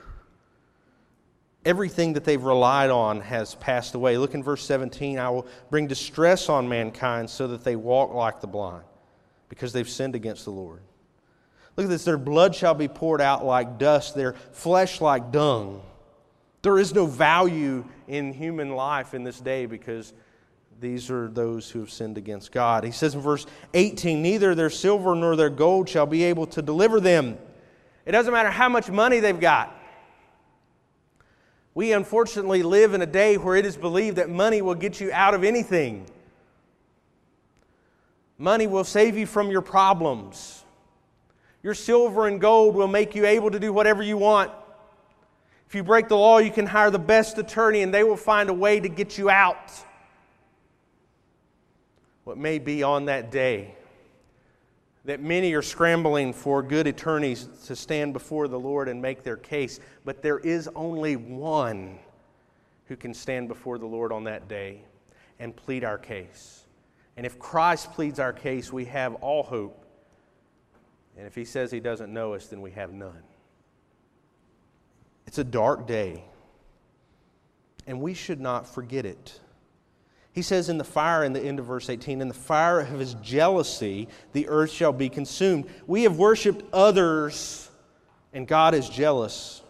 Everything 1.64 2.12
that 2.14 2.24
they've 2.24 2.42
relied 2.42 2.90
on 2.90 3.20
has 3.20 3.54
passed 3.56 3.94
away. 3.94 4.16
Look 4.16 4.34
in 4.34 4.42
verse 4.42 4.64
17 4.64 5.18
I 5.18 5.28
will 5.30 5.46
bring 5.70 5.86
distress 5.86 6.48
on 6.48 6.68
mankind 6.68 7.28
so 7.28 7.48
that 7.48 7.64
they 7.64 7.76
walk 7.76 8.14
like 8.14 8.40
the 8.40 8.46
blind, 8.46 8.84
because 9.48 9.72
they've 9.72 9.88
sinned 9.88 10.14
against 10.14 10.44
the 10.44 10.52
Lord. 10.52 10.80
Look 11.76 11.84
at 11.84 11.90
this 11.90 12.04
their 12.04 12.18
blood 12.18 12.54
shall 12.54 12.74
be 12.74 12.88
poured 12.88 13.20
out 13.20 13.44
like 13.44 13.78
dust, 13.78 14.14
their 14.14 14.34
flesh 14.52 15.00
like 15.00 15.30
dung. 15.30 15.82
There 16.62 16.78
is 16.78 16.92
no 16.92 17.06
value 17.06 17.84
in 18.08 18.32
human 18.32 18.74
life 18.74 19.14
in 19.14 19.22
this 19.22 19.40
day 19.40 19.66
because 19.66 20.12
these 20.80 21.10
are 21.10 21.28
those 21.28 21.70
who 21.70 21.80
have 21.80 21.90
sinned 21.90 22.18
against 22.18 22.52
God. 22.52 22.84
He 22.84 22.90
says 22.90 23.14
in 23.14 23.20
verse 23.20 23.46
18 23.74 24.22
Neither 24.22 24.54
their 24.54 24.70
silver 24.70 25.14
nor 25.14 25.36
their 25.36 25.50
gold 25.50 25.88
shall 25.88 26.06
be 26.06 26.24
able 26.24 26.46
to 26.48 26.62
deliver 26.62 27.00
them. 27.00 27.38
It 28.06 28.12
doesn't 28.12 28.32
matter 28.32 28.50
how 28.50 28.68
much 28.68 28.90
money 28.90 29.20
they've 29.20 29.38
got. 29.38 29.77
We 31.78 31.92
unfortunately 31.92 32.64
live 32.64 32.92
in 32.92 33.02
a 33.02 33.06
day 33.06 33.36
where 33.36 33.54
it 33.54 33.64
is 33.64 33.76
believed 33.76 34.16
that 34.16 34.28
money 34.28 34.62
will 34.62 34.74
get 34.74 35.00
you 35.00 35.12
out 35.12 35.32
of 35.32 35.44
anything. 35.44 36.06
Money 38.36 38.66
will 38.66 38.82
save 38.82 39.16
you 39.16 39.26
from 39.26 39.48
your 39.48 39.62
problems. 39.62 40.64
Your 41.62 41.74
silver 41.74 42.26
and 42.26 42.40
gold 42.40 42.74
will 42.74 42.88
make 42.88 43.14
you 43.14 43.26
able 43.26 43.52
to 43.52 43.60
do 43.60 43.72
whatever 43.72 44.02
you 44.02 44.16
want. 44.16 44.50
If 45.68 45.76
you 45.76 45.84
break 45.84 46.08
the 46.08 46.16
law, 46.16 46.38
you 46.38 46.50
can 46.50 46.66
hire 46.66 46.90
the 46.90 46.98
best 46.98 47.38
attorney 47.38 47.82
and 47.82 47.94
they 47.94 48.02
will 48.02 48.16
find 48.16 48.50
a 48.50 48.54
way 48.54 48.80
to 48.80 48.88
get 48.88 49.16
you 49.16 49.30
out. 49.30 49.70
What 52.24 52.38
may 52.38 52.58
be 52.58 52.82
on 52.82 53.04
that 53.04 53.30
day 53.30 53.76
that 55.08 55.22
many 55.22 55.54
are 55.54 55.62
scrambling 55.62 56.34
for 56.34 56.62
good 56.62 56.86
attorneys 56.86 57.48
to 57.64 57.74
stand 57.74 58.12
before 58.12 58.46
the 58.46 58.60
Lord 58.60 58.90
and 58.90 59.00
make 59.00 59.22
their 59.22 59.38
case, 59.38 59.80
but 60.04 60.20
there 60.20 60.38
is 60.38 60.68
only 60.74 61.16
one 61.16 61.98
who 62.88 62.94
can 62.94 63.14
stand 63.14 63.48
before 63.48 63.78
the 63.78 63.86
Lord 63.86 64.12
on 64.12 64.24
that 64.24 64.48
day 64.48 64.82
and 65.38 65.56
plead 65.56 65.82
our 65.82 65.96
case. 65.96 66.66
And 67.16 67.24
if 67.24 67.38
Christ 67.38 67.90
pleads 67.94 68.18
our 68.18 68.34
case, 68.34 68.70
we 68.70 68.84
have 68.84 69.14
all 69.22 69.42
hope. 69.42 69.82
And 71.16 71.26
if 71.26 71.34
he 71.34 71.46
says 71.46 71.70
he 71.70 71.80
doesn't 71.80 72.12
know 72.12 72.34
us, 72.34 72.48
then 72.48 72.60
we 72.60 72.72
have 72.72 72.92
none. 72.92 73.22
It's 75.26 75.38
a 75.38 75.44
dark 75.44 75.86
day, 75.86 76.22
and 77.86 78.02
we 78.02 78.12
should 78.12 78.40
not 78.42 78.66
forget 78.66 79.06
it. 79.06 79.40
He 80.38 80.42
says 80.42 80.68
in 80.68 80.78
the 80.78 80.84
fire, 80.84 81.24
in 81.24 81.32
the 81.32 81.40
end 81.40 81.58
of 81.58 81.66
verse 81.66 81.90
18, 81.90 82.20
in 82.20 82.28
the 82.28 82.32
fire 82.32 82.78
of 82.78 83.00
his 83.00 83.14
jealousy, 83.14 84.06
the 84.34 84.48
earth 84.48 84.70
shall 84.70 84.92
be 84.92 85.08
consumed. 85.08 85.68
We 85.88 86.04
have 86.04 86.16
worshiped 86.16 86.62
others, 86.72 87.68
and 88.32 88.46
God 88.46 88.72
is 88.72 88.88
jealous. 88.88 89.62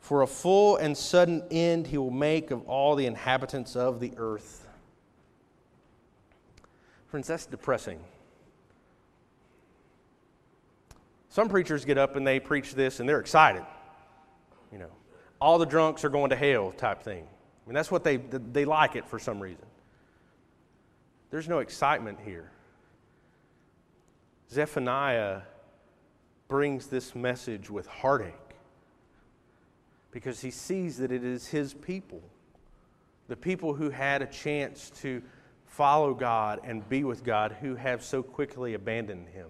For 0.00 0.22
a 0.22 0.26
full 0.26 0.78
and 0.78 0.96
sudden 0.96 1.42
end 1.50 1.86
he 1.86 1.98
will 1.98 2.10
make 2.10 2.50
of 2.50 2.66
all 2.66 2.96
the 2.96 3.04
inhabitants 3.04 3.76
of 3.76 4.00
the 4.00 4.12
earth. 4.16 4.66
Friends, 7.08 7.26
that's 7.26 7.44
depressing. 7.44 8.00
Some 11.28 11.50
preachers 11.50 11.84
get 11.84 11.98
up 11.98 12.16
and 12.16 12.26
they 12.26 12.40
preach 12.40 12.74
this 12.74 13.00
and 13.00 13.06
they're 13.06 13.20
excited. 13.20 13.66
You 14.72 14.78
know, 14.78 14.92
all 15.42 15.58
the 15.58 15.66
drunks 15.66 16.06
are 16.06 16.08
going 16.08 16.30
to 16.30 16.36
hell 16.36 16.72
type 16.72 17.02
thing. 17.02 17.26
I 17.26 17.68
mean, 17.68 17.74
that's 17.74 17.90
what 17.90 18.02
they, 18.02 18.16
they 18.16 18.64
like 18.64 18.96
it 18.96 19.06
for 19.06 19.18
some 19.18 19.38
reason. 19.38 19.66
There's 21.34 21.48
no 21.48 21.58
excitement 21.58 22.20
here. 22.24 22.48
Zephaniah 24.52 25.40
brings 26.46 26.86
this 26.86 27.16
message 27.16 27.68
with 27.68 27.88
heartache 27.88 28.54
because 30.12 30.40
he 30.40 30.52
sees 30.52 30.96
that 30.98 31.10
it 31.10 31.24
is 31.24 31.48
his 31.48 31.74
people, 31.74 32.22
the 33.26 33.34
people 33.34 33.74
who 33.74 33.90
had 33.90 34.22
a 34.22 34.26
chance 34.26 34.90
to 35.00 35.20
follow 35.66 36.14
God 36.14 36.60
and 36.62 36.88
be 36.88 37.02
with 37.02 37.24
God, 37.24 37.56
who 37.60 37.74
have 37.74 38.04
so 38.04 38.22
quickly 38.22 38.74
abandoned 38.74 39.26
him. 39.26 39.48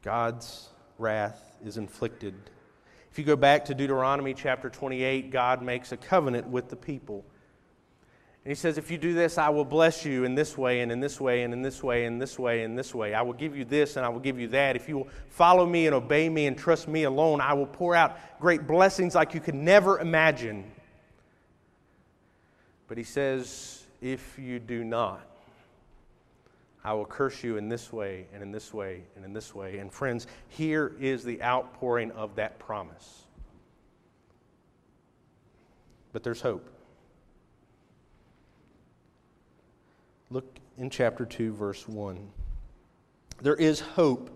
God's 0.00 0.70
wrath 0.96 1.54
is 1.62 1.76
inflicted. 1.76 2.32
If 3.12 3.18
you 3.18 3.26
go 3.26 3.36
back 3.36 3.66
to 3.66 3.74
Deuteronomy 3.74 4.32
chapter 4.32 4.70
28, 4.70 5.30
God 5.30 5.60
makes 5.60 5.92
a 5.92 5.98
covenant 5.98 6.46
with 6.46 6.70
the 6.70 6.76
people 6.76 7.26
and 8.44 8.50
he 8.50 8.54
says, 8.54 8.78
If 8.78 8.90
you 8.90 8.98
do 8.98 9.14
this, 9.14 9.36
I 9.36 9.48
will 9.48 9.64
bless 9.64 10.04
you 10.04 10.24
in 10.24 10.34
this 10.34 10.56
way, 10.56 10.80
and 10.80 10.90
in 10.92 11.00
this 11.00 11.20
way, 11.20 11.42
and 11.42 11.52
in 11.52 11.62
this 11.62 11.82
way, 11.82 12.04
and 12.04 12.20
this 12.20 12.38
way, 12.38 12.62
and 12.62 12.78
this 12.78 12.94
way. 12.94 13.14
I 13.14 13.22
will 13.22 13.32
give 13.32 13.56
you 13.56 13.64
this, 13.64 13.96
and 13.96 14.06
I 14.06 14.08
will 14.08 14.20
give 14.20 14.38
you 14.38 14.48
that. 14.48 14.76
If 14.76 14.88
you 14.88 14.98
will 14.98 15.08
follow 15.28 15.66
me 15.66 15.86
and 15.86 15.94
obey 15.94 16.28
me 16.28 16.46
and 16.46 16.56
trust 16.56 16.88
me 16.88 17.02
alone, 17.02 17.40
I 17.40 17.52
will 17.54 17.66
pour 17.66 17.94
out 17.94 18.18
great 18.40 18.66
blessings 18.66 19.14
like 19.14 19.34
you 19.34 19.40
could 19.40 19.54
never 19.54 19.98
imagine. 19.98 20.70
But 22.86 22.96
he 22.96 23.04
says, 23.04 23.84
If 24.00 24.38
you 24.38 24.58
do 24.60 24.84
not, 24.84 25.26
I 26.84 26.94
will 26.94 27.06
curse 27.06 27.42
you 27.42 27.56
in 27.56 27.68
this 27.68 27.92
way, 27.92 28.28
and 28.32 28.42
in 28.42 28.52
this 28.52 28.72
way, 28.72 29.02
and 29.16 29.24
in 29.24 29.32
this 29.32 29.54
way. 29.54 29.78
And 29.78 29.92
friends, 29.92 30.26
here 30.48 30.94
is 31.00 31.24
the 31.24 31.42
outpouring 31.42 32.12
of 32.12 32.36
that 32.36 32.58
promise. 32.60 33.24
But 36.12 36.22
there's 36.22 36.40
hope. 36.40 36.77
Look 40.30 40.58
in 40.76 40.90
chapter 40.90 41.24
2, 41.24 41.52
verse 41.52 41.88
1. 41.88 42.18
There 43.40 43.56
is 43.56 43.80
hope. 43.80 44.30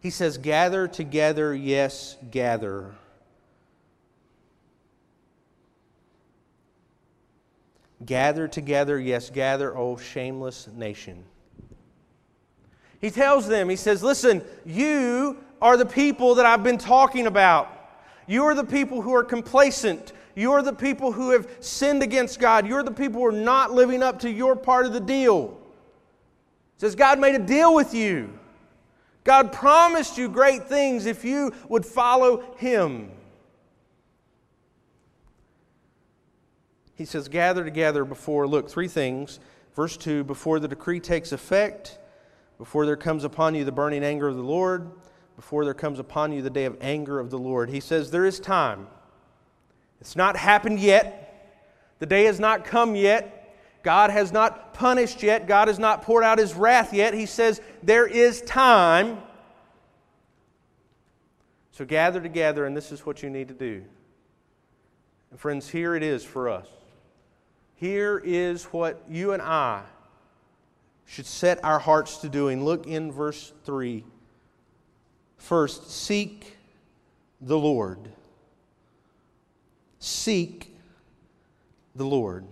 He 0.00 0.10
says, 0.10 0.38
Gather 0.38 0.86
together, 0.88 1.54
yes, 1.54 2.16
gather. 2.30 2.92
Gather 8.04 8.48
together, 8.48 8.98
yes, 8.98 9.30
gather, 9.30 9.76
O 9.76 9.96
shameless 9.96 10.68
nation. 10.74 11.24
He 13.00 13.10
tells 13.10 13.48
them, 13.48 13.68
He 13.68 13.76
says, 13.76 14.02
Listen, 14.02 14.42
you 14.66 15.38
are 15.60 15.76
the 15.76 15.86
people 15.86 16.34
that 16.34 16.44
I've 16.44 16.64
been 16.64 16.78
talking 16.78 17.26
about. 17.26 17.68
You 18.26 18.44
are 18.44 18.54
the 18.54 18.64
people 18.64 19.00
who 19.00 19.14
are 19.14 19.24
complacent. 19.24 20.12
You're 20.34 20.62
the 20.62 20.72
people 20.72 21.12
who 21.12 21.30
have 21.30 21.48
sinned 21.60 22.02
against 22.02 22.40
God. 22.40 22.66
You're 22.66 22.82
the 22.82 22.90
people 22.90 23.20
who 23.20 23.26
are 23.26 23.32
not 23.32 23.72
living 23.72 24.02
up 24.02 24.20
to 24.20 24.30
your 24.30 24.56
part 24.56 24.86
of 24.86 24.92
the 24.92 25.00
deal. 25.00 25.58
It 26.76 26.80
says 26.80 26.94
God 26.94 27.18
made 27.18 27.34
a 27.34 27.38
deal 27.38 27.74
with 27.74 27.94
you. 27.94 28.38
God 29.24 29.52
promised 29.52 30.18
you 30.18 30.28
great 30.28 30.64
things 30.64 31.06
if 31.06 31.24
you 31.24 31.52
would 31.68 31.86
follow 31.86 32.54
Him. 32.56 33.10
He 36.94 37.04
says, 37.04 37.28
Gather 37.28 37.64
together 37.64 38.04
before, 38.04 38.46
look, 38.46 38.68
three 38.68 38.88
things. 38.88 39.40
Verse 39.74 39.96
2 39.96 40.24
Before 40.24 40.58
the 40.60 40.68
decree 40.68 41.00
takes 41.00 41.32
effect, 41.32 41.98
before 42.58 42.86
there 42.86 42.96
comes 42.96 43.24
upon 43.24 43.54
you 43.54 43.64
the 43.64 43.72
burning 43.72 44.04
anger 44.04 44.28
of 44.28 44.36
the 44.36 44.42
Lord, 44.42 44.90
before 45.36 45.64
there 45.64 45.74
comes 45.74 45.98
upon 45.98 46.32
you 46.32 46.42
the 46.42 46.50
day 46.50 46.64
of 46.64 46.76
anger 46.80 47.18
of 47.18 47.30
the 47.30 47.38
Lord. 47.38 47.70
He 47.70 47.80
says, 47.80 48.10
There 48.10 48.26
is 48.26 48.38
time. 48.38 48.86
It's 50.02 50.16
not 50.16 50.36
happened 50.36 50.80
yet. 50.80 51.54
The 52.00 52.06
day 52.06 52.24
has 52.24 52.40
not 52.40 52.64
come 52.64 52.96
yet. 52.96 53.54
God 53.84 54.10
has 54.10 54.32
not 54.32 54.74
punished 54.74 55.22
yet. 55.22 55.46
God 55.46 55.68
has 55.68 55.78
not 55.78 56.02
poured 56.02 56.24
out 56.24 56.38
his 56.38 56.54
wrath 56.54 56.92
yet. 56.92 57.14
He 57.14 57.24
says, 57.24 57.60
There 57.84 58.04
is 58.04 58.40
time. 58.42 59.18
So 61.70 61.84
gather 61.84 62.20
together, 62.20 62.66
and 62.66 62.76
this 62.76 62.90
is 62.90 63.06
what 63.06 63.22
you 63.22 63.30
need 63.30 63.46
to 63.46 63.54
do. 63.54 63.84
And 65.30 65.38
friends, 65.38 65.68
here 65.68 65.94
it 65.94 66.02
is 66.02 66.24
for 66.24 66.48
us. 66.48 66.66
Here 67.76 68.20
is 68.24 68.64
what 68.64 69.04
you 69.08 69.34
and 69.34 69.40
I 69.40 69.84
should 71.06 71.26
set 71.26 71.64
our 71.64 71.78
hearts 71.78 72.16
to 72.18 72.28
doing. 72.28 72.64
Look 72.64 72.88
in 72.88 73.12
verse 73.12 73.52
3. 73.66 74.02
First, 75.36 75.92
seek 75.92 76.56
the 77.40 77.56
Lord. 77.56 78.10
Seek 80.04 80.74
the 81.94 82.04
Lord. 82.04 82.44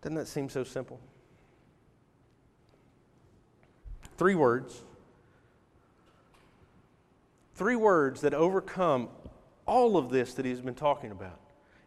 Doesn't 0.00 0.14
that 0.14 0.26
seem 0.26 0.48
so 0.48 0.64
simple? 0.64 0.98
Three 4.16 4.34
words. 4.34 4.82
Three 7.56 7.76
words 7.76 8.22
that 8.22 8.32
overcome 8.32 9.10
all 9.66 9.98
of 9.98 10.08
this 10.08 10.32
that 10.32 10.46
he's 10.46 10.62
been 10.62 10.74
talking 10.74 11.10
about. 11.10 11.38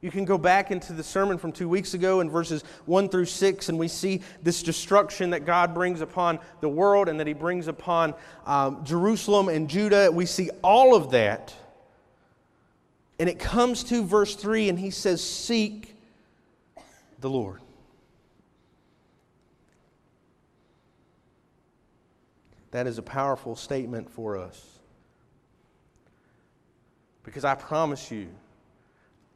You 0.02 0.12
can 0.12 0.24
go 0.24 0.38
back 0.38 0.72
into 0.72 0.94
the 0.94 1.04
sermon 1.04 1.38
from 1.38 1.52
two 1.52 1.68
weeks 1.68 1.94
ago 1.94 2.22
in 2.22 2.30
verses 2.30 2.64
1 2.86 3.10
through 3.10 3.26
6, 3.26 3.70
and 3.70 3.78
we 3.78 3.90
see 3.90 4.22
this 4.42 4.64
destruction 4.64 5.32
that 5.32 5.46
God 5.46 5.74
brings 5.74 6.00
upon 6.00 6.40
the 6.62 6.70
world 6.70 7.10
and 7.10 7.20
that 7.20 7.28
He 7.28 7.34
brings 7.34 7.68
upon 7.68 8.14
um, 8.46 8.84
Jerusalem 8.86 9.50
and 9.50 9.70
Judah. 9.70 10.10
We 10.10 10.26
see 10.26 10.50
all 10.64 10.96
of 10.96 11.12
that. 11.12 11.54
And 13.20 13.28
it 13.28 13.40
comes 13.40 13.84
to 13.86 14.06
verse 14.06 14.36
3, 14.36 14.70
and 14.70 14.80
He 14.80 14.90
says, 14.90 15.22
Seek 15.22 15.94
the 17.20 17.30
Lord. 17.30 17.60
That 22.72 22.88
is 22.88 22.98
a 22.98 23.04
powerful 23.04 23.58
statement 23.58 24.10
for 24.10 24.38
us. 24.38 24.64
Because 27.24 27.44
I 27.44 27.56
promise 27.56 28.12
you, 28.12 28.30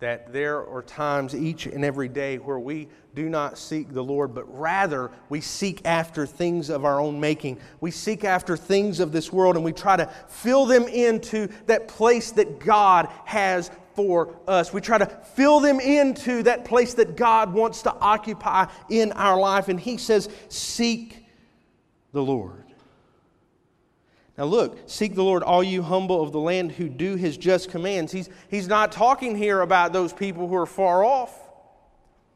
that 0.03 0.33
there 0.33 0.67
are 0.67 0.81
times 0.81 1.33
each 1.33 1.65
and 1.65 1.85
every 1.85 2.09
day 2.09 2.37
where 2.37 2.59
we 2.59 2.89
do 3.15 3.29
not 3.29 3.57
seek 3.57 3.93
the 3.93 4.03
Lord, 4.03 4.35
but 4.35 4.43
rather 4.53 5.09
we 5.29 5.39
seek 5.39 5.79
after 5.85 6.25
things 6.25 6.69
of 6.69 6.83
our 6.83 6.99
own 6.99 7.21
making. 7.21 7.57
We 7.79 7.89
seek 7.89 8.25
after 8.25 8.57
things 8.57 8.99
of 8.99 9.13
this 9.13 9.31
world 9.31 9.55
and 9.55 9.63
we 9.63 9.71
try 9.71 9.95
to 9.95 10.07
fill 10.27 10.65
them 10.65 10.83
into 10.89 11.47
that 11.67 11.87
place 11.87 12.31
that 12.31 12.59
God 12.59 13.07
has 13.23 13.71
for 13.95 14.35
us. 14.45 14.73
We 14.73 14.81
try 14.81 14.97
to 14.97 15.05
fill 15.05 15.61
them 15.61 15.79
into 15.79 16.43
that 16.43 16.65
place 16.65 16.95
that 16.95 17.15
God 17.15 17.53
wants 17.53 17.83
to 17.83 17.93
occupy 17.93 18.65
in 18.89 19.13
our 19.13 19.39
life. 19.39 19.69
And 19.69 19.79
He 19.79 19.95
says, 19.95 20.27
Seek 20.49 21.25
the 22.11 22.21
Lord. 22.21 22.62
Now, 24.37 24.45
look, 24.45 24.79
seek 24.87 25.13
the 25.13 25.23
Lord, 25.23 25.43
all 25.43 25.63
you 25.63 25.83
humble 25.83 26.21
of 26.21 26.31
the 26.31 26.39
land 26.39 26.71
who 26.71 26.89
do 26.89 27.15
his 27.15 27.37
just 27.37 27.69
commands. 27.69 28.11
He's, 28.11 28.29
he's 28.49 28.67
not 28.67 28.91
talking 28.91 29.35
here 29.35 29.61
about 29.61 29.93
those 29.93 30.11
people 30.11 30.47
who 30.47 30.55
are 30.55 30.65
far 30.65 31.03
off. 31.03 31.37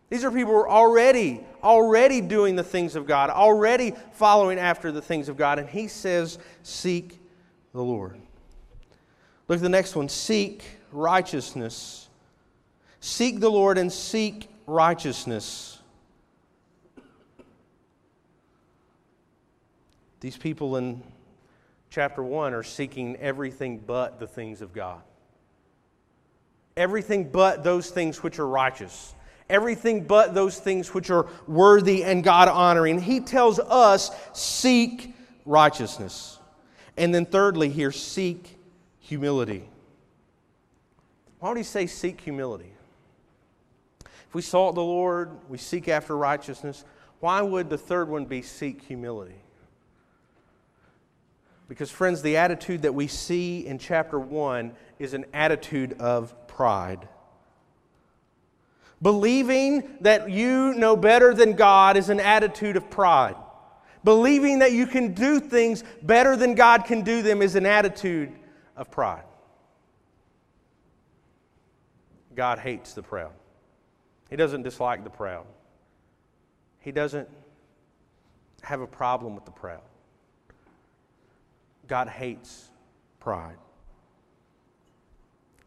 These 0.09 0.23
are 0.23 0.29
people 0.31 0.53
who 0.53 0.59
are 0.59 0.69
already, 0.69 1.41
already 1.63 2.21
doing 2.21 2.55
the 2.55 2.63
things 2.63 2.95
of 2.95 3.07
God, 3.07 3.29
already 3.29 3.93
following 4.13 4.59
after 4.59 4.91
the 4.91 5.01
things 5.01 5.27
of 5.27 5.37
God. 5.37 5.57
And 5.57 5.67
he 5.67 5.87
says, 5.87 6.37
Seek 6.61 7.19
the 7.73 7.81
Lord. 7.81 8.19
Look 9.47 9.57
at 9.57 9.63
the 9.63 9.69
next 9.69 9.95
one 9.95 10.07
seek 10.07 10.63
righteousness. 10.91 12.09
Seek 12.99 13.39
the 13.39 13.49
Lord 13.49 13.77
and 13.77 13.91
seek 13.91 14.49
righteousness. 14.65 15.79
These 20.19 20.37
people 20.37 20.77
in 20.77 21.01
chapter 21.89 22.23
1 22.23 22.53
are 22.53 22.63
seeking 22.63 23.15
everything 23.17 23.79
but 23.79 24.19
the 24.19 24.27
things 24.27 24.61
of 24.61 24.73
God. 24.73 25.01
Everything 26.75 27.29
but 27.29 27.63
those 27.63 27.89
things 27.89 28.21
which 28.21 28.39
are 28.39 28.47
righteous. 28.47 29.15
Everything 29.49 30.03
but 30.03 30.33
those 30.33 30.59
things 30.59 30.93
which 30.93 31.09
are 31.09 31.27
worthy 31.47 32.03
and 32.03 32.23
God 32.23 32.47
honoring. 32.49 32.99
He 32.99 33.19
tells 33.19 33.59
us 33.59 34.11
seek 34.33 35.15
righteousness. 35.45 36.39
And 36.97 37.13
then, 37.13 37.25
thirdly, 37.25 37.69
here, 37.69 37.91
seek 37.91 38.57
humility. 38.99 39.69
Why 41.39 41.49
would 41.49 41.57
he 41.57 41.63
say 41.63 41.87
seek 41.87 42.21
humility? 42.21 42.71
If 44.03 44.33
we 44.33 44.41
sought 44.41 44.75
the 44.75 44.81
Lord, 44.81 45.31
we 45.47 45.57
seek 45.57 45.87
after 45.87 46.17
righteousness, 46.17 46.83
why 47.19 47.41
would 47.41 47.69
the 47.69 47.77
third 47.77 48.09
one 48.09 48.25
be 48.25 48.41
seek 48.41 48.81
humility? 48.81 49.35
Because, 51.67 51.91
friends, 51.91 52.21
the 52.21 52.37
attitude 52.37 52.83
that 52.83 52.93
we 52.93 53.07
see 53.07 53.65
in 53.65 53.77
chapter 53.77 54.19
1 54.19 54.71
is 54.99 55.13
an 55.13 55.25
attitude 55.33 55.93
of 55.99 56.47
pride. 56.47 57.07
Believing 59.01 59.97
that 60.01 60.29
you 60.29 60.73
know 60.73 60.95
better 60.95 61.33
than 61.33 61.53
God 61.53 61.97
is 61.97 62.09
an 62.09 62.19
attitude 62.19 62.77
of 62.77 62.89
pride. 62.89 63.35
Believing 64.03 64.59
that 64.59 64.71
you 64.71 64.87
can 64.87 65.13
do 65.13 65.39
things 65.39 65.83
better 66.01 66.35
than 66.35 66.55
God 66.55 66.85
can 66.85 67.01
do 67.01 67.21
them 67.21 67.41
is 67.41 67.55
an 67.55 67.65
attitude 67.65 68.31
of 68.75 68.89
pride. 68.89 69.23
God 72.35 72.59
hates 72.59 72.93
the 72.93 73.03
proud. 73.03 73.33
He 74.29 74.35
doesn't 74.35 74.63
dislike 74.63 75.03
the 75.03 75.09
proud. 75.09 75.45
He 76.79 76.91
doesn't 76.91 77.27
have 78.61 78.81
a 78.81 78.87
problem 78.87 79.35
with 79.35 79.45
the 79.45 79.51
proud. 79.51 79.81
God 81.87 82.07
hates 82.07 82.69
pride. 83.19 83.57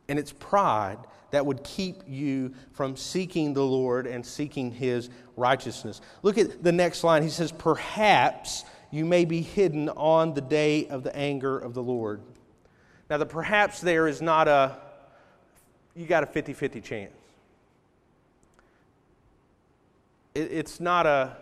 And 0.09 0.18
it's 0.18 0.33
pride 0.33 0.98
that 1.30 1.46
would 1.46 1.62
keep 1.62 2.02
you 2.06 2.52
from 2.72 2.96
seeking 2.96 3.54
the 3.54 3.62
Lord 3.62 4.06
and 4.06 4.24
seeking 4.24 4.72
His 4.72 5.09
righteousness. 5.37 6.00
Look 6.22 6.38
at 6.38 6.62
the 6.62 6.72
next 6.72 7.04
line. 7.04 7.22
He 7.22 7.28
says, 7.28 7.52
Perhaps 7.52 8.64
you 8.90 9.04
may 9.04 9.24
be 9.24 9.40
hidden 9.40 9.88
on 9.90 10.35
the 10.35 10.40
day 10.40 10.88
of 10.88 11.02
the 11.04 11.14
anger 11.14 11.59
of 11.59 11.74
the 11.74 11.83
Lord. 11.83 12.20
Now, 13.09 13.18
the 13.18 13.26
perhaps 13.26 13.80
there 13.80 14.09
is 14.09 14.20
not 14.20 14.48
a, 14.48 14.78
you 15.94 16.06
got 16.06 16.22
a 16.22 16.26
50 16.26 16.52
50 16.52 16.80
chance. 16.80 17.12
It, 20.35 20.52
it's 20.52 20.80
not 20.80 21.06
a, 21.06 21.37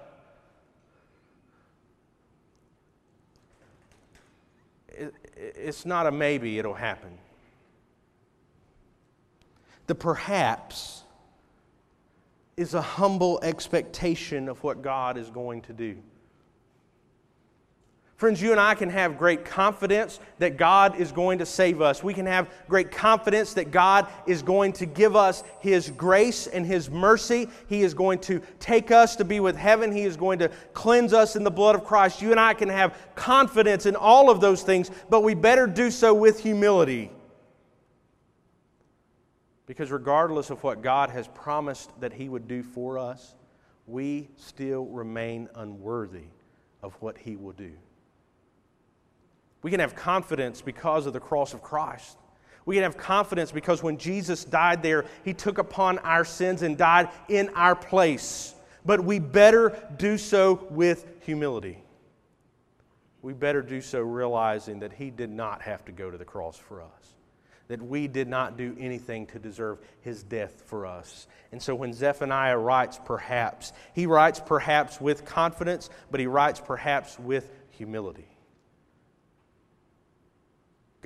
it, 4.89 5.15
it's 5.39 5.87
not 5.87 6.07
a 6.07 6.11
maybe 6.11 6.59
it'll 6.59 6.75
happen 6.75 7.19
the 9.89 9.95
perhaps 9.95 11.03
is 12.59 12.75
a 12.75 12.83
humble 12.83 13.39
expectation 13.43 14.49
of 14.49 14.63
what 14.65 14.83
God 14.83 15.17
is 15.17 15.31
going 15.31 15.63
to 15.63 15.73
do. 15.73 15.97
Friends, 18.19 18.43
you 18.43 18.51
and 18.51 18.59
I 18.59 18.75
can 18.75 18.91
have 18.91 19.17
great 19.17 19.45
confidence 19.45 20.19
that 20.41 20.57
God 20.57 20.99
is 20.99 21.13
going 21.13 21.39
to 21.39 21.47
save 21.47 21.81
us. 21.81 22.03
We 22.03 22.13
can 22.13 22.27
have 22.27 22.51
great 22.69 22.91
confidence 22.91 23.55
that 23.55 23.71
God 23.71 24.09
is 24.27 24.43
going 24.43 24.73
to 24.73 24.87
give 24.87 25.15
us 25.15 25.45
His 25.61 25.91
grace 25.91 26.49
and 26.49 26.67
His 26.67 26.91
mercy. 26.91 27.49
He 27.69 27.83
is 27.83 27.95
going 27.95 28.19
to 28.23 28.43
take 28.59 28.91
us 28.91 29.15
to 29.17 29.25
be 29.25 29.39
with 29.39 29.57
heaven. 29.57 29.93
He 29.93 30.03
is 30.03 30.17
going 30.17 30.41
to 30.41 30.51
cleanse 30.73 31.13
us 31.13 31.37
in 31.37 31.45
the 31.45 31.51
blood 31.53 31.77
of 31.77 31.85
Christ. 31.85 32.21
You 32.21 32.33
and 32.33 32.41
I 32.41 32.55
can 32.55 32.69
have 32.69 32.99
confidence 33.15 33.87
in 33.87 33.95
all 33.95 34.31
of 34.31 34.41
those 34.41 34.65
things, 34.65 34.91
but 35.09 35.21
we 35.21 35.35
better 35.35 35.69
do 35.69 35.89
so 35.89 36.13
with 36.13 36.41
humility. 36.41 37.13
Because 39.67 39.93
regardless 39.93 40.51
of 40.51 40.61
what 40.65 40.83
God 40.83 41.11
has 41.11 41.29
promised 41.29 41.93
that 42.01 42.13
He 42.13 42.29
would 42.29 42.49
do 42.49 42.65
for 42.65 42.99
us, 42.99 43.37
we 43.87 44.29
still 44.35 44.87
remain 44.87 45.49
unworthy 45.55 46.27
of 46.83 46.95
what 46.95 47.17
He 47.17 47.37
will 47.37 47.53
do. 47.53 47.71
We 49.63 49.71
can 49.71 49.81
have 49.81 49.95
confidence 49.95 50.63
because 50.63 51.07
of 51.07 51.13
the 51.13 51.21
cross 51.21 51.55
of 51.55 51.63
Christ. 51.63 52.17
We 52.65 52.77
can 52.77 52.85
have 52.85 52.97
confidence 52.97 53.51
because 53.51 53.83
when 53.83 53.99
Jesus 53.99 54.45
died 54.45 54.83
there, 54.83 55.05
He 55.25 55.35
took 55.35 55.59
upon 55.59 55.99
our 56.01 56.25
sins 56.25 56.63
and 56.63 56.77
died 56.77 57.09
in 57.29 57.49
our 57.55 57.75
place. 57.75 58.55
But 58.85 59.03
we 59.03 59.19
better 59.19 59.77
do 59.97 60.19
so 60.19 60.67
with 60.71 61.07
humility. 61.21 61.83
We 63.23 63.33
better 63.33 63.63
do 63.63 63.81
so 63.81 64.01
realizing 64.01 64.81
that 64.81 64.93
He 64.93 65.11
did 65.11 65.31
not 65.31 65.63
have 65.63 65.85
to 65.87 65.93
go 65.93 66.11
to 66.11 66.19
the 66.19 66.25
cross 66.25 66.57
for 66.57 66.83
us 66.83 67.15
that 67.69 67.83
we 67.83 68.09
did 68.09 68.29
not 68.29 68.57
do 68.57 68.75
anything 68.81 69.27
to 69.27 69.39
deserve 69.39 69.79
his 70.01 70.23
death 70.23 70.63
for 70.67 70.87
us. 70.87 71.27
And 71.53 71.63
so 71.63 71.75
when 71.75 71.93
Zephaniah 71.93 72.57
writes 72.59 72.99
perhaps, 73.05 73.73
he 73.95 74.07
writes 74.07 74.41
perhaps 74.45 75.01
with 75.01 75.25
confidence, 75.25 75.91
but 76.11 76.19
he 76.19 76.27
writes 76.27 76.61
perhaps 76.61 77.19
with 77.19 77.53
humility. 77.71 78.27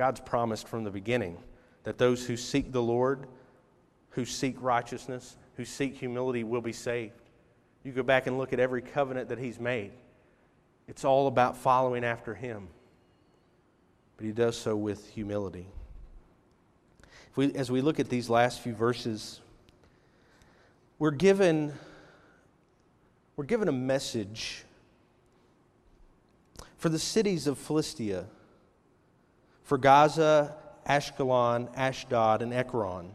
God's 0.03 0.19
promised 0.19 0.67
from 0.67 0.83
the 0.83 0.91
beginning 0.91 1.39
that 1.85 1.97
those 1.97 2.27
who 2.27 2.37
seek 2.37 2.73
the 2.73 2.83
Lord, 2.83 3.29
who 4.11 4.25
seek 4.25 4.57
righteousness, 4.61 5.37
who 5.57 5.65
seek 5.65 5.95
humility 5.95 6.43
will 6.43 6.61
be 6.61 6.73
saved. 6.73 7.13
You 7.85 7.93
go 7.93 8.03
back 8.03 8.27
and 8.27 8.37
look 8.37 8.53
at 8.53 8.59
every 8.59 8.83
covenant 8.83 9.29
that 9.29 9.39
he's 9.39 9.61
made. 9.61 9.93
It's 10.89 11.05
all 11.05 11.29
about 11.29 11.57
following 11.57 12.03
after 12.03 12.35
him. 12.35 12.67
But 14.17 14.27
he 14.27 14.33
does 14.33 14.59
so 14.59 14.75
with 14.75 15.09
humility. 15.11 15.69
We, 17.37 17.55
as 17.55 17.71
we 17.71 17.81
look 17.81 18.01
at 18.01 18.09
these 18.09 18.29
last 18.29 18.59
few 18.59 18.75
verses, 18.75 19.41
we're 20.99 21.13
given, 21.13 21.73
we're 23.37 23.45
given 23.45 23.69
a 23.69 23.73
message 23.73 24.65
for 26.77 26.89
the 26.89 26.99
cities 26.99 27.47
of 27.47 27.57
Philistia, 27.57 28.27
for 29.63 29.79
Gaza, 29.79 30.55
Ashkelon, 30.89 31.69
Ashdod, 31.77 32.43
and 32.43 32.53
Ekron. 32.53 33.11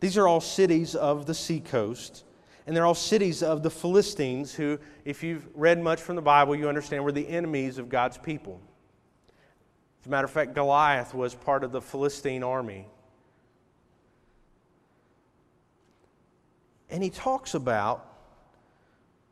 These 0.00 0.18
are 0.18 0.28
all 0.28 0.40
cities 0.40 0.94
of 0.94 1.26
the 1.26 1.34
seacoast, 1.34 2.24
and 2.66 2.76
they're 2.76 2.86
all 2.86 2.94
cities 2.94 3.42
of 3.42 3.62
the 3.62 3.70
Philistines, 3.70 4.54
who, 4.54 4.78
if 5.04 5.22
you've 5.22 5.48
read 5.54 5.82
much 5.82 6.00
from 6.00 6.16
the 6.16 6.22
Bible, 6.22 6.54
you 6.54 6.68
understand 6.68 7.04
were 7.04 7.12
the 7.12 7.28
enemies 7.28 7.78
of 7.78 7.88
God's 7.88 8.18
people. 8.18 8.60
As 10.00 10.06
a 10.06 10.10
matter 10.10 10.26
of 10.26 10.30
fact, 10.30 10.54
Goliath 10.54 11.14
was 11.14 11.34
part 11.34 11.64
of 11.64 11.72
the 11.72 11.80
Philistine 11.80 12.42
army. 12.42 12.86
And 16.90 17.02
he 17.02 17.10
talks 17.10 17.54
about 17.54 18.06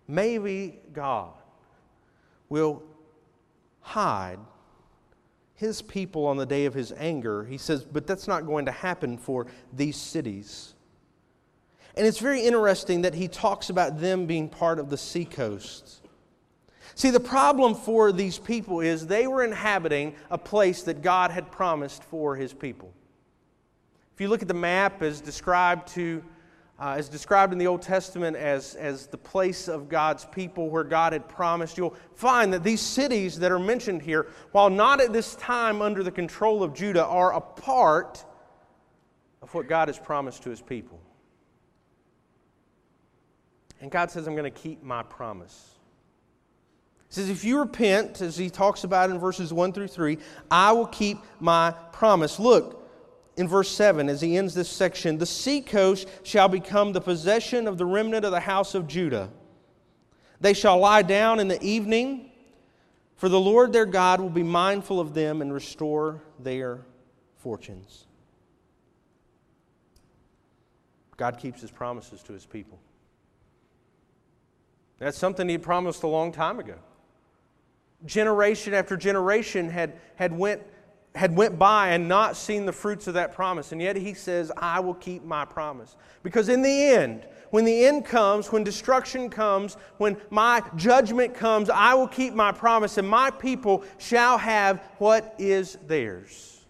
maybe 0.09 0.81
God 0.93 1.33
will 2.49 2.83
hide 3.81 4.39
his 5.55 5.83
people 5.83 6.27
on 6.27 6.37
the 6.37 6.47
day 6.47 6.65
of 6.67 6.75
his 6.75 6.93
anger. 6.97 7.45
He 7.45 7.59
says, 7.59 7.85
but 7.85 8.07
that's 8.07 8.27
not 8.29 8.47
going 8.47 8.67
to 8.67 8.73
happen 8.73 9.17
for 9.17 9.47
these 9.73 9.97
cities. 9.97 10.75
And 11.97 12.07
it's 12.07 12.19
very 12.19 12.41
interesting 12.41 13.03
that 13.03 13.15
he 13.15 13.29
talks 13.29 13.71
about 13.71 14.01
them 14.01 14.27
being 14.27 14.49
part 14.49 14.79
of 14.79 14.91
the 14.91 14.99
seacoast. 14.99 16.01
See, 16.97 17.11
the 17.11 17.21
problem 17.21 17.75
for 17.75 18.13
these 18.13 18.39
people 18.39 18.81
is 18.81 19.07
they 19.07 19.27
were 19.27 19.45
inhabiting 19.45 20.15
a 20.31 20.39
place 20.39 20.83
that 20.83 21.03
God 21.03 21.31
had 21.31 21.51
promised 21.51 22.05
for 22.05 22.37
his 22.37 22.53
people. 22.53 22.93
If 24.15 24.21
you 24.21 24.29
look 24.29 24.43
at 24.43 24.49
the 24.49 24.55
map 24.55 25.03
as 25.03 25.21
described 25.21 25.89
to 25.95 26.23
uh, 26.79 26.97
is 26.99 27.09
described 27.09 27.53
in 27.53 27.59
the 27.59 27.67
Old 27.67 27.83
Testament 27.83 28.37
as, 28.37 28.75
as 28.75 29.07
the 29.07 29.17
place 29.17 29.69
of 29.69 29.89
God's 29.89 30.25
people 30.25 30.71
where 30.71 30.83
God 30.83 31.13
had 31.13 31.29
promised. 31.29 31.79
You'll 31.79 31.97
find 32.15 32.53
that 32.53 32.65
these 32.65 32.81
cities 32.81 33.39
that 33.39 33.53
are 33.53 33.61
mentioned 33.61 34.03
here, 34.03 34.27
while 34.53 34.71
not 34.71 35.01
at 35.01 35.13
this 35.13 35.37
time 35.37 35.81
under 35.81 36.03
the 36.03 36.11
control 36.11 36.63
of 36.63 36.75
Judah, 36.75 37.05
are 37.05 37.33
a 37.35 37.41
part 37.41 38.25
of 39.41 39.55
what 39.55 39.69
God 39.69 39.89
has 39.89 39.99
promised 39.99 40.43
to 40.45 40.51
his 40.51 40.61
people. 40.61 41.01
And 43.81 43.91
God 43.91 44.11
says, 44.11 44.27
I'm 44.27 44.35
going 44.35 44.51
to 44.51 44.59
keep 44.59 44.83
my 44.83 45.03
promise. 45.03 45.75
He 47.09 47.15
says, 47.15 47.29
If 47.29 47.45
you 47.45 47.59
repent, 47.59 48.21
as 48.21 48.37
he 48.37 48.51
talks 48.51 48.83
about 48.83 49.11
in 49.11 49.19
verses 49.19 49.53
1 49.53 49.73
through 49.73 49.89
3, 49.89 50.19
I 50.51 50.73
will 50.73 50.87
keep 50.87 51.19
my 51.39 51.73
promise. 51.93 52.41
Look, 52.41 52.84
in 53.37 53.49
verse 53.49 53.71
7 53.71 54.09
as 54.09 54.21
he 54.21 54.37
ends 54.37 54.55
this 54.55 54.69
section 54.69 55.19
the 55.19 55.27
seacoast 55.27 56.09
shall 56.23 56.49
become 56.49 56.93
the 56.93 57.01
possession 57.01 57.67
of 57.67 57.79
the 57.79 57.87
remnant 57.87 58.25
of 58.25 58.31
the 58.31 58.41
house 58.41 58.75
of 58.75 58.87
Judah. 58.87 59.31
They 60.41 60.53
shall 60.53 60.79
lie 60.79 61.03
down 61.03 61.41
in 61.41 61.49
the 61.49 61.63
evening, 61.63 62.31
for 63.17 63.29
the 63.29 63.41
Lord 63.41 63.73
their 63.73 63.87
God 63.87 64.21
will 64.21 64.31
be 64.31 64.43
mindful 64.43 65.01
of 65.01 65.15
them 65.15 65.41
and 65.41 65.53
restore 65.53 66.23
their 66.39 66.81
fortunes. 67.39 68.07
God 71.17 71.39
keeps 71.39 71.61
his 71.61 71.71
promises 71.71 72.23
to 72.25 72.33
his 72.33 72.45
people. 72.45 72.79
That's 74.99 75.19
something 75.19 75.49
he 75.49 75.59
promised 75.59 76.03
a 76.03 76.09
long 76.09 76.33
time 76.33 76.59
ago. 76.59 76.77
Generation 78.05 78.75
after 78.75 78.97
generation 78.97 79.71
had, 79.71 79.95
had, 80.17 80.37
went, 80.37 80.63
had 81.15 81.37
went 81.37 81.59
by 81.59 81.91
and 81.91 82.09
not 82.09 82.37
seen 82.37 82.67
the 82.67 82.73
fruits 82.73 83.07
of 83.07 83.15
that 83.15 83.33
promise. 83.33 83.71
And 83.71 83.81
yet 83.81 83.95
he 83.95 84.15
says, 84.15 84.51
I 84.57 84.81
will 84.81 84.95
keep 84.95 85.23
my 85.25 85.45
promise. 85.45 85.97
Because 86.23 86.49
in 86.49 86.61
the 86.61 86.87
end, 86.87 87.25
when 87.51 87.65
the 87.65 87.85
end 87.85 88.05
comes, 88.05 88.51
when 88.51 88.65
destruction 88.65 89.31
comes, 89.31 89.77
when 89.99 90.17
my 90.31 90.61
judgment 90.75 91.33
comes, 91.33 91.71
I 91.71 91.95
will 91.95 92.09
keep 92.09 92.35
my 92.35 92.51
promise, 92.51 92.99
and 92.99 93.09
my 93.09 93.31
people 93.31 93.85
shall 93.99 94.39
have 94.39 94.83
what 94.99 95.37
is 95.39 95.79
theirs. 95.87 96.65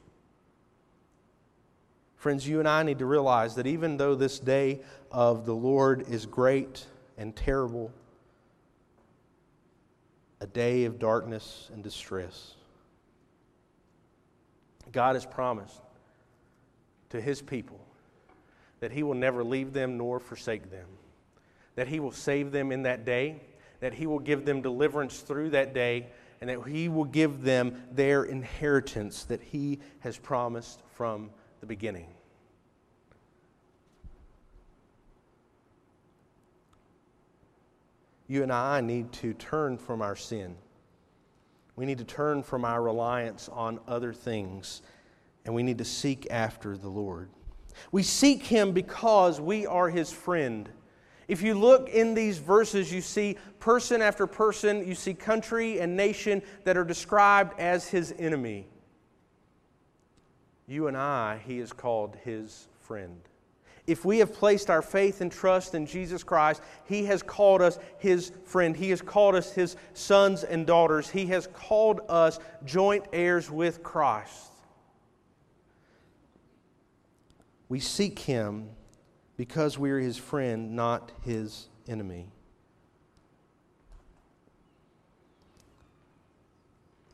Friends, 2.16 2.46
you 2.46 2.58
and 2.58 2.68
I 2.68 2.82
need 2.82 2.98
to 2.98 3.06
realize 3.06 3.54
that 3.54 3.66
even 3.66 3.96
though 3.96 4.14
this 4.14 4.38
day 4.38 4.80
of 5.10 5.46
the 5.46 5.54
Lord 5.54 6.06
is 6.08 6.26
great 6.26 6.84
and 7.16 7.34
terrible, 7.34 7.90
a 10.40 10.46
day 10.46 10.84
of 10.84 10.98
darkness 10.98 11.70
and 11.72 11.82
distress, 11.82 12.56
God 14.94 15.16
has 15.16 15.26
promised 15.26 15.80
to 17.10 17.20
his 17.20 17.42
people 17.42 17.78
that 18.80 18.92
He 18.92 19.02
will 19.02 19.14
never 19.14 19.42
leave 19.42 19.72
them 19.72 19.98
nor 19.98 20.20
forsake 20.20 20.70
them, 20.70 20.86
that 21.74 21.88
He 21.88 22.00
will 22.00 22.12
save 22.12 22.52
them 22.52 22.70
in 22.70 22.82
that 22.82 23.04
day, 23.04 23.40
that 23.80 23.94
He 23.94 24.06
will 24.06 24.18
give 24.18 24.44
them 24.44 24.62
deliverance 24.62 25.20
through 25.20 25.50
that 25.50 25.74
day, 25.74 26.06
and 26.40 26.48
that 26.50 26.62
He 26.68 26.88
will 26.88 27.04
give 27.04 27.42
them 27.42 27.82
their 27.90 28.24
inheritance 28.24 29.24
that 29.24 29.42
He 29.42 29.80
has 30.00 30.16
promised 30.16 30.80
from 30.94 31.30
the 31.60 31.66
beginning. 31.66 32.06
You 38.28 38.42
and 38.42 38.52
I 38.52 38.80
need 38.80 39.12
to 39.14 39.34
turn 39.34 39.76
from 39.76 40.02
our 40.02 40.16
sin. 40.16 40.56
We 41.76 41.86
need 41.86 41.98
to 41.98 42.04
turn 42.04 42.42
from 42.42 42.64
our 42.64 42.82
reliance 42.82 43.48
on 43.48 43.80
other 43.88 44.12
things, 44.12 44.82
and 45.44 45.54
we 45.54 45.62
need 45.62 45.78
to 45.78 45.84
seek 45.84 46.28
after 46.30 46.76
the 46.76 46.88
Lord. 46.88 47.28
We 47.90 48.02
seek 48.02 48.44
him 48.44 48.72
because 48.72 49.40
we 49.40 49.66
are 49.66 49.88
his 49.88 50.12
friend. 50.12 50.68
If 51.26 51.42
you 51.42 51.54
look 51.54 51.88
in 51.88 52.14
these 52.14 52.38
verses, 52.38 52.92
you 52.92 53.00
see 53.00 53.38
person 53.58 54.02
after 54.02 54.26
person, 54.26 54.86
you 54.86 54.94
see 54.94 55.14
country 55.14 55.80
and 55.80 55.96
nation 55.96 56.42
that 56.64 56.76
are 56.76 56.84
described 56.84 57.58
as 57.58 57.88
his 57.88 58.14
enemy. 58.18 58.68
You 60.66 60.86
and 60.86 60.96
I, 60.96 61.40
he 61.44 61.58
is 61.58 61.72
called 61.72 62.16
his 62.24 62.68
friend. 62.80 63.20
If 63.86 64.04
we 64.04 64.18
have 64.18 64.32
placed 64.32 64.70
our 64.70 64.80
faith 64.80 65.20
and 65.20 65.30
trust 65.30 65.74
in 65.74 65.86
Jesus 65.86 66.22
Christ, 66.22 66.62
He 66.86 67.04
has 67.04 67.22
called 67.22 67.60
us 67.60 67.78
His 67.98 68.32
friend. 68.44 68.74
He 68.74 68.90
has 68.90 69.02
called 69.02 69.34
us 69.34 69.52
His 69.52 69.76
sons 69.92 70.42
and 70.42 70.66
daughters. 70.66 71.10
He 71.10 71.26
has 71.26 71.48
called 71.48 72.00
us 72.08 72.38
joint 72.64 73.04
heirs 73.12 73.50
with 73.50 73.82
Christ. 73.82 74.52
We 77.68 77.80
seek 77.80 78.18
him 78.20 78.70
because 79.36 79.78
we 79.78 79.90
are 79.90 79.98
his 79.98 80.16
friend, 80.16 80.76
not 80.76 81.12
his 81.22 81.68
enemy. 81.88 82.28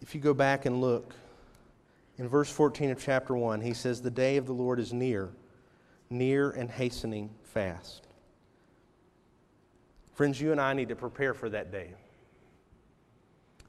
If 0.02 0.14
you 0.14 0.20
go 0.20 0.34
back 0.34 0.66
and 0.66 0.80
look, 0.80 1.14
in 2.18 2.28
verse 2.28 2.50
14 2.50 2.90
of 2.90 3.02
chapter 3.02 3.34
1, 3.34 3.60
he 3.60 3.72
says, 3.72 4.02
The 4.02 4.10
day 4.10 4.36
of 4.36 4.46
the 4.46 4.52
Lord 4.52 4.80
is 4.80 4.92
near, 4.92 5.30
near 6.10 6.50
and 6.50 6.70
hastening 6.70 7.30
fast. 7.42 8.06
Friends, 10.12 10.40
you 10.40 10.52
and 10.52 10.60
I 10.60 10.74
need 10.74 10.88
to 10.88 10.96
prepare 10.96 11.32
for 11.32 11.48
that 11.48 11.70
day. 11.72 11.94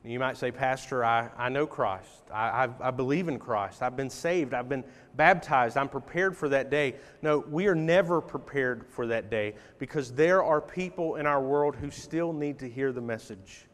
You 0.03 0.19
might 0.19 0.35
say, 0.35 0.49
Pastor, 0.49 1.05
I, 1.05 1.29
I 1.37 1.49
know 1.49 1.67
Christ. 1.67 2.23
I, 2.33 2.65
I, 2.65 2.69
I, 2.87 2.91
believe 2.91 3.27
in 3.27 3.37
Christ. 3.37 3.83
I've 3.83 3.95
been 3.95 4.09
saved. 4.09 4.55
I've 4.55 4.67
been 4.67 4.83
baptized. 5.15 5.77
I'm 5.77 5.89
prepared 5.89 6.35
for 6.35 6.49
that 6.49 6.71
day. 6.71 6.95
No, 7.21 7.37
we 7.37 7.67
are 7.67 7.75
never 7.75 8.19
prepared 8.19 8.87
for 8.89 9.05
that 9.07 9.29
day 9.29 9.53
because 9.77 10.11
there 10.11 10.43
are 10.43 10.59
people 10.59 11.17
in 11.17 11.27
our 11.27 11.41
world 11.41 11.75
who 11.75 11.91
still 11.91 12.33
need 12.33 12.57
to 12.59 12.69
hear 12.69 12.91
the 12.91 13.01
message. 13.01 13.67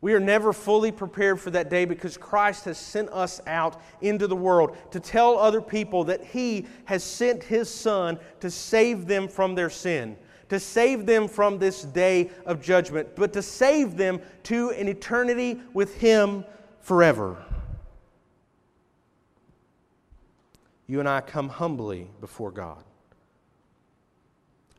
We 0.00 0.12
are 0.12 0.20
never 0.20 0.52
fully 0.52 0.92
prepared 0.92 1.40
for 1.40 1.50
that 1.50 1.70
day 1.70 1.84
because 1.84 2.16
Christ 2.16 2.66
has 2.66 2.78
sent 2.78 3.08
us 3.10 3.40
out 3.46 3.80
into 4.00 4.26
the 4.26 4.36
world 4.36 4.76
to 4.92 5.00
tell 5.00 5.38
other 5.38 5.60
people 5.60 6.04
that 6.04 6.24
He 6.24 6.66
has 6.84 7.02
sent 7.02 7.42
His 7.42 7.68
Son 7.68 8.18
to 8.40 8.50
save 8.50 9.06
them 9.06 9.26
from 9.26 9.54
their 9.54 9.70
sin 9.70 10.16
to 10.48 10.60
save 10.60 11.06
them 11.06 11.28
from 11.28 11.58
this 11.58 11.82
day 11.82 12.30
of 12.44 12.62
judgment, 12.62 13.16
but 13.16 13.32
to 13.32 13.42
save 13.42 13.96
them 13.96 14.20
to 14.44 14.70
an 14.70 14.88
eternity 14.88 15.60
with 15.74 15.96
Him 15.96 16.44
forever. 16.80 17.44
You 20.86 21.00
and 21.00 21.08
I 21.08 21.20
come 21.20 21.48
humbly 21.48 22.08
before 22.20 22.52
God 22.52 22.84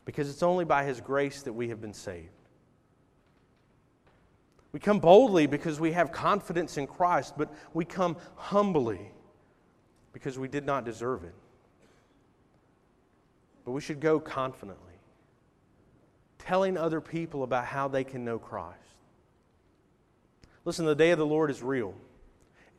because 0.06 0.30
it's 0.30 0.44
only 0.44 0.64
by 0.64 0.86
His 0.86 1.02
grace 1.02 1.42
that 1.42 1.52
we 1.52 1.68
have 1.68 1.82
been 1.82 1.94
saved. 1.94 2.30
We 4.72 4.80
come 4.80 5.00
boldly 5.00 5.48
because 5.48 5.80
we 5.80 5.94
have 5.94 6.12
confidence 6.12 6.78
in 6.78 6.88
Christ, 6.88 7.34
but 7.38 7.54
we 7.74 7.86
come 7.86 8.18
humbly 8.36 9.12
because 10.14 10.38
we 10.38 10.48
did 10.48 10.66
not 10.66 10.86
deserve 10.86 11.24
it. 11.24 11.34
But 13.66 13.72
we 13.72 13.82
should 13.82 14.00
go 14.00 14.20
confidently 14.20 14.84
telling 16.48 16.78
other 16.78 17.02
people 17.02 17.44
about 17.44 17.66
how 17.66 17.90
they 17.90 18.06
can 18.06 18.24
know 18.24 18.40
Christ. 18.40 18.80
Listen, 20.64 20.86
the 20.86 20.96
day 20.96 21.12
of 21.12 21.20
the 21.20 21.26
Lord 21.26 21.52
is 21.52 21.62
real. 21.62 21.94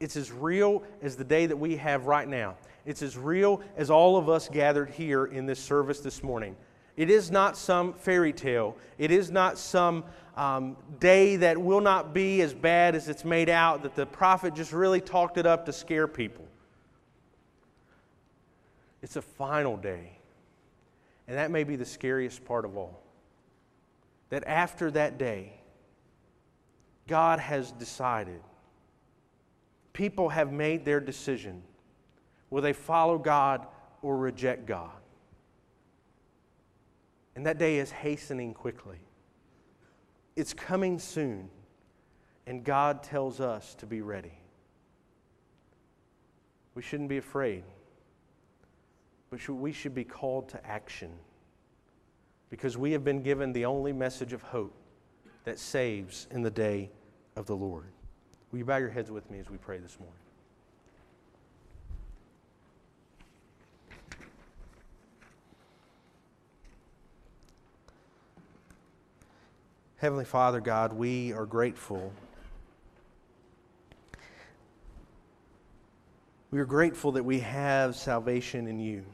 It's 0.00 0.16
as 0.16 0.32
real 0.32 0.82
as 1.02 1.16
the 1.16 1.24
day 1.24 1.46
that 1.46 1.56
we 1.56 1.76
have 1.76 2.06
right 2.06 2.26
now. 2.26 2.56
It's 2.86 3.02
as 3.02 3.16
real 3.16 3.60
as 3.76 3.90
all 3.90 4.16
of 4.16 4.28
us 4.28 4.48
gathered 4.48 4.90
here 4.90 5.26
in 5.26 5.44
this 5.44 5.58
service 5.58 6.00
this 6.00 6.22
morning. 6.22 6.56
It 6.98 7.10
is 7.10 7.30
not 7.30 7.56
some 7.56 7.92
fairy 7.92 8.32
tale. 8.32 8.76
It 8.98 9.12
is 9.12 9.30
not 9.30 9.56
some 9.56 10.02
um, 10.36 10.76
day 10.98 11.36
that 11.36 11.56
will 11.56 11.80
not 11.80 12.12
be 12.12 12.42
as 12.42 12.52
bad 12.52 12.96
as 12.96 13.08
it's 13.08 13.24
made 13.24 13.48
out, 13.48 13.84
that 13.84 13.94
the 13.94 14.04
prophet 14.04 14.52
just 14.56 14.72
really 14.72 15.00
talked 15.00 15.38
it 15.38 15.46
up 15.46 15.64
to 15.66 15.72
scare 15.72 16.08
people. 16.08 16.44
It's 19.00 19.14
a 19.14 19.22
final 19.22 19.76
day. 19.76 20.18
And 21.28 21.38
that 21.38 21.52
may 21.52 21.62
be 21.62 21.76
the 21.76 21.84
scariest 21.84 22.44
part 22.44 22.64
of 22.64 22.76
all 22.76 23.00
that 24.30 24.42
after 24.48 24.90
that 24.90 25.18
day, 25.18 25.52
God 27.06 27.38
has 27.38 27.70
decided. 27.70 28.40
People 29.92 30.30
have 30.30 30.52
made 30.52 30.84
their 30.84 30.98
decision. 30.98 31.62
Will 32.50 32.60
they 32.60 32.72
follow 32.72 33.18
God 33.18 33.68
or 34.02 34.16
reject 34.16 34.66
God? 34.66 34.97
And 37.38 37.46
that 37.46 37.56
day 37.56 37.76
is 37.76 37.92
hastening 37.92 38.52
quickly. 38.52 38.98
It's 40.34 40.52
coming 40.52 40.98
soon, 40.98 41.48
and 42.48 42.64
God 42.64 43.04
tells 43.04 43.40
us 43.40 43.76
to 43.76 43.86
be 43.86 44.00
ready. 44.00 44.32
We 46.74 46.82
shouldn't 46.82 47.08
be 47.08 47.18
afraid, 47.18 47.62
but 49.30 49.48
we 49.48 49.70
should 49.70 49.94
be 49.94 50.02
called 50.02 50.48
to 50.48 50.66
action 50.66 51.12
because 52.50 52.76
we 52.76 52.90
have 52.90 53.04
been 53.04 53.22
given 53.22 53.52
the 53.52 53.66
only 53.66 53.92
message 53.92 54.32
of 54.32 54.42
hope 54.42 54.74
that 55.44 55.60
saves 55.60 56.26
in 56.32 56.42
the 56.42 56.50
day 56.50 56.90
of 57.36 57.46
the 57.46 57.54
Lord. 57.54 57.92
Will 58.50 58.58
you 58.58 58.64
bow 58.64 58.78
your 58.78 58.90
heads 58.90 59.12
with 59.12 59.30
me 59.30 59.38
as 59.38 59.48
we 59.48 59.58
pray 59.58 59.78
this 59.78 59.96
morning? 60.00 60.18
Heavenly 69.98 70.24
Father, 70.24 70.60
God, 70.60 70.92
we 70.92 71.32
are 71.32 71.44
grateful. 71.44 72.12
We 76.52 76.60
are 76.60 76.64
grateful 76.64 77.10
that 77.12 77.24
we 77.24 77.40
have 77.40 77.96
salvation 77.96 78.68
in 78.68 78.78
you. 78.78 79.04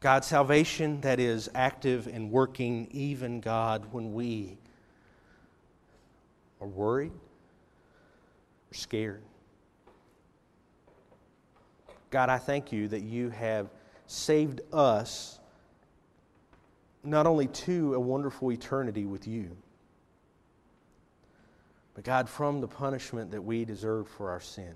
God's 0.00 0.26
salvation 0.26 1.00
that 1.00 1.20
is 1.20 1.48
active 1.54 2.06
and 2.06 2.30
working, 2.30 2.86
even 2.90 3.40
God, 3.40 3.86
when 3.92 4.12
we 4.12 4.58
are 6.60 6.68
worried 6.68 7.12
or 8.70 8.74
scared. 8.74 9.22
God, 12.10 12.28
I 12.28 12.36
thank 12.36 12.72
you 12.72 12.88
that 12.88 13.02
you 13.02 13.30
have 13.30 13.70
saved 14.06 14.60
us 14.70 15.37
not 17.04 17.26
only 17.26 17.46
to 17.46 17.94
a 17.94 18.00
wonderful 18.00 18.52
eternity 18.52 19.06
with 19.06 19.26
you, 19.26 19.56
but 21.94 22.04
God, 22.04 22.28
from 22.28 22.60
the 22.60 22.68
punishment 22.68 23.32
that 23.32 23.42
we 23.42 23.64
deserve 23.64 24.08
for 24.08 24.30
our 24.30 24.40
sin. 24.40 24.74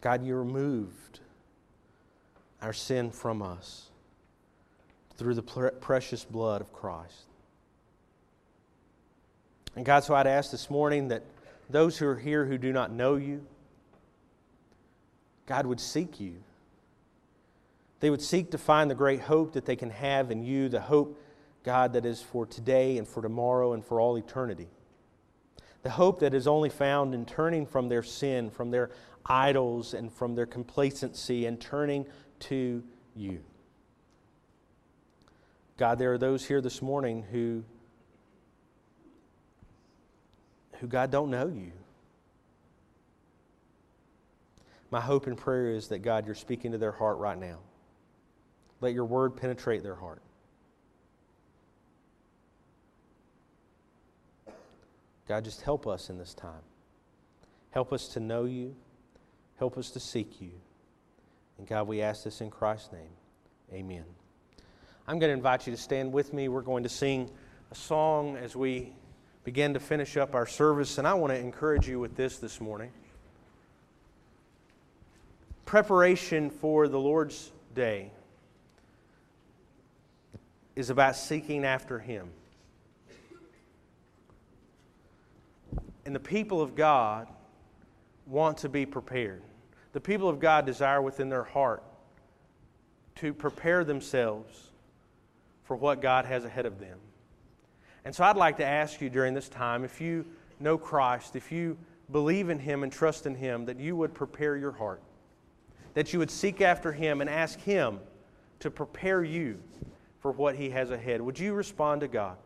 God, 0.00 0.24
you 0.24 0.36
removed 0.36 1.20
our 2.62 2.72
sin 2.72 3.10
from 3.10 3.42
us 3.42 3.88
through 5.16 5.34
the 5.34 5.42
precious 5.42 6.24
blood 6.24 6.60
of 6.60 6.72
Christ. 6.72 7.26
And 9.74 9.84
God, 9.84 10.04
so 10.04 10.14
I'd 10.14 10.26
ask 10.26 10.52
this 10.52 10.70
morning 10.70 11.08
that 11.08 11.24
those 11.68 11.98
who 11.98 12.06
are 12.06 12.16
here 12.16 12.44
who 12.44 12.56
do 12.56 12.72
not 12.72 12.92
know 12.92 13.16
you, 13.16 13.44
God 15.46 15.66
would 15.66 15.80
seek 15.80 16.20
you. 16.20 16.34
They 18.00 18.10
would 18.10 18.22
seek 18.22 18.50
to 18.52 18.58
find 18.58 18.90
the 18.90 18.94
great 18.94 19.20
hope 19.20 19.52
that 19.54 19.64
they 19.64 19.76
can 19.76 19.90
have 19.90 20.30
in 20.30 20.42
you, 20.42 20.68
the 20.68 20.80
hope, 20.80 21.20
God, 21.64 21.92
that 21.94 22.06
is 22.06 22.22
for 22.22 22.46
today 22.46 22.96
and 22.98 23.06
for 23.06 23.22
tomorrow 23.22 23.72
and 23.72 23.84
for 23.84 24.00
all 24.00 24.16
eternity. 24.16 24.68
The 25.82 25.90
hope 25.90 26.20
that 26.20 26.34
is 26.34 26.46
only 26.46 26.68
found 26.68 27.14
in 27.14 27.24
turning 27.24 27.66
from 27.66 27.88
their 27.88 28.02
sin, 28.02 28.50
from 28.50 28.70
their 28.70 28.90
idols, 29.26 29.94
and 29.94 30.12
from 30.12 30.34
their 30.34 30.46
complacency 30.46 31.46
and 31.46 31.60
turning 31.60 32.06
to 32.40 32.82
you. 33.14 33.40
God, 35.76 35.98
there 35.98 36.12
are 36.12 36.18
those 36.18 36.44
here 36.44 36.60
this 36.60 36.82
morning 36.82 37.24
who, 37.30 37.64
who 40.80 40.86
God, 40.86 41.10
don't 41.10 41.30
know 41.30 41.46
you. 41.46 41.72
My 44.90 45.00
hope 45.00 45.26
and 45.26 45.36
prayer 45.36 45.70
is 45.70 45.88
that, 45.88 46.00
God, 46.00 46.26
you're 46.26 46.34
speaking 46.34 46.72
to 46.72 46.78
their 46.78 46.92
heart 46.92 47.18
right 47.18 47.38
now. 47.38 47.58
Let 48.80 48.94
your 48.94 49.04
word 49.04 49.36
penetrate 49.36 49.82
their 49.82 49.96
heart. 49.96 50.22
God, 55.26 55.44
just 55.44 55.60
help 55.60 55.86
us 55.86 56.08
in 56.08 56.18
this 56.18 56.32
time. 56.32 56.62
Help 57.70 57.92
us 57.92 58.08
to 58.08 58.20
know 58.20 58.44
you. 58.44 58.74
Help 59.58 59.76
us 59.76 59.90
to 59.90 60.00
seek 60.00 60.40
you. 60.40 60.52
And 61.58 61.66
God, 61.66 61.86
we 61.86 62.00
ask 62.00 62.24
this 62.24 62.40
in 62.40 62.50
Christ's 62.50 62.92
name. 62.92 63.10
Amen. 63.72 64.04
I'm 65.06 65.18
going 65.18 65.30
to 65.30 65.34
invite 65.34 65.66
you 65.66 65.74
to 65.74 65.80
stand 65.80 66.12
with 66.12 66.32
me. 66.32 66.48
We're 66.48 66.62
going 66.62 66.84
to 66.84 66.88
sing 66.88 67.30
a 67.70 67.74
song 67.74 68.36
as 68.36 68.56
we 68.56 68.92
begin 69.44 69.74
to 69.74 69.80
finish 69.80 70.16
up 70.16 70.34
our 70.34 70.46
service. 70.46 70.98
And 70.98 71.06
I 71.06 71.14
want 71.14 71.32
to 71.32 71.38
encourage 71.38 71.88
you 71.88 72.00
with 72.00 72.16
this 72.16 72.38
this 72.38 72.60
morning. 72.60 72.90
Preparation 75.66 76.48
for 76.48 76.88
the 76.88 76.98
Lord's 76.98 77.52
Day 77.74 78.12
is 80.78 80.90
about 80.90 81.16
seeking 81.16 81.64
after 81.64 81.98
Him. 81.98 82.30
And 86.06 86.14
the 86.14 86.20
people 86.20 86.62
of 86.62 86.76
God 86.76 87.26
want 88.28 88.58
to 88.58 88.68
be 88.68 88.86
prepared. 88.86 89.42
The 89.92 90.00
people 90.00 90.28
of 90.28 90.38
God 90.38 90.66
desire 90.66 91.02
within 91.02 91.30
their 91.30 91.42
heart 91.42 91.82
to 93.16 93.34
prepare 93.34 93.82
themselves 93.82 94.68
for 95.64 95.76
what 95.76 96.00
God 96.00 96.24
has 96.26 96.44
ahead 96.44 96.64
of 96.64 96.78
them. 96.78 96.98
And 98.04 98.14
so 98.14 98.22
I'd 98.22 98.36
like 98.36 98.58
to 98.58 98.64
ask 98.64 99.00
you 99.00 99.10
during 99.10 99.34
this 99.34 99.48
time 99.48 99.82
if 99.82 100.00
you 100.00 100.24
know 100.60 100.78
Christ, 100.78 101.34
if 101.34 101.50
you 101.50 101.76
believe 102.12 102.50
in 102.50 102.60
Him 102.60 102.84
and 102.84 102.92
trust 102.92 103.26
in 103.26 103.34
Him, 103.34 103.64
that 103.64 103.80
you 103.80 103.96
would 103.96 104.14
prepare 104.14 104.56
your 104.56 104.72
heart, 104.72 105.02
that 105.94 106.12
you 106.12 106.20
would 106.20 106.30
seek 106.30 106.60
after 106.60 106.92
Him 106.92 107.20
and 107.20 107.28
ask 107.28 107.58
Him 107.58 107.98
to 108.60 108.70
prepare 108.70 109.24
you 109.24 109.58
for 110.20 110.32
what 110.32 110.56
He 110.56 110.70
has 110.70 110.90
ahead. 110.90 111.20
Would 111.20 111.38
you 111.38 111.54
respond 111.54 112.00
to 112.02 112.08
God 112.08 112.36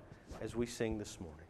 as 0.41 0.55
we 0.55 0.66
sing 0.66 0.99
this 0.99 1.20
morning? 1.20 1.41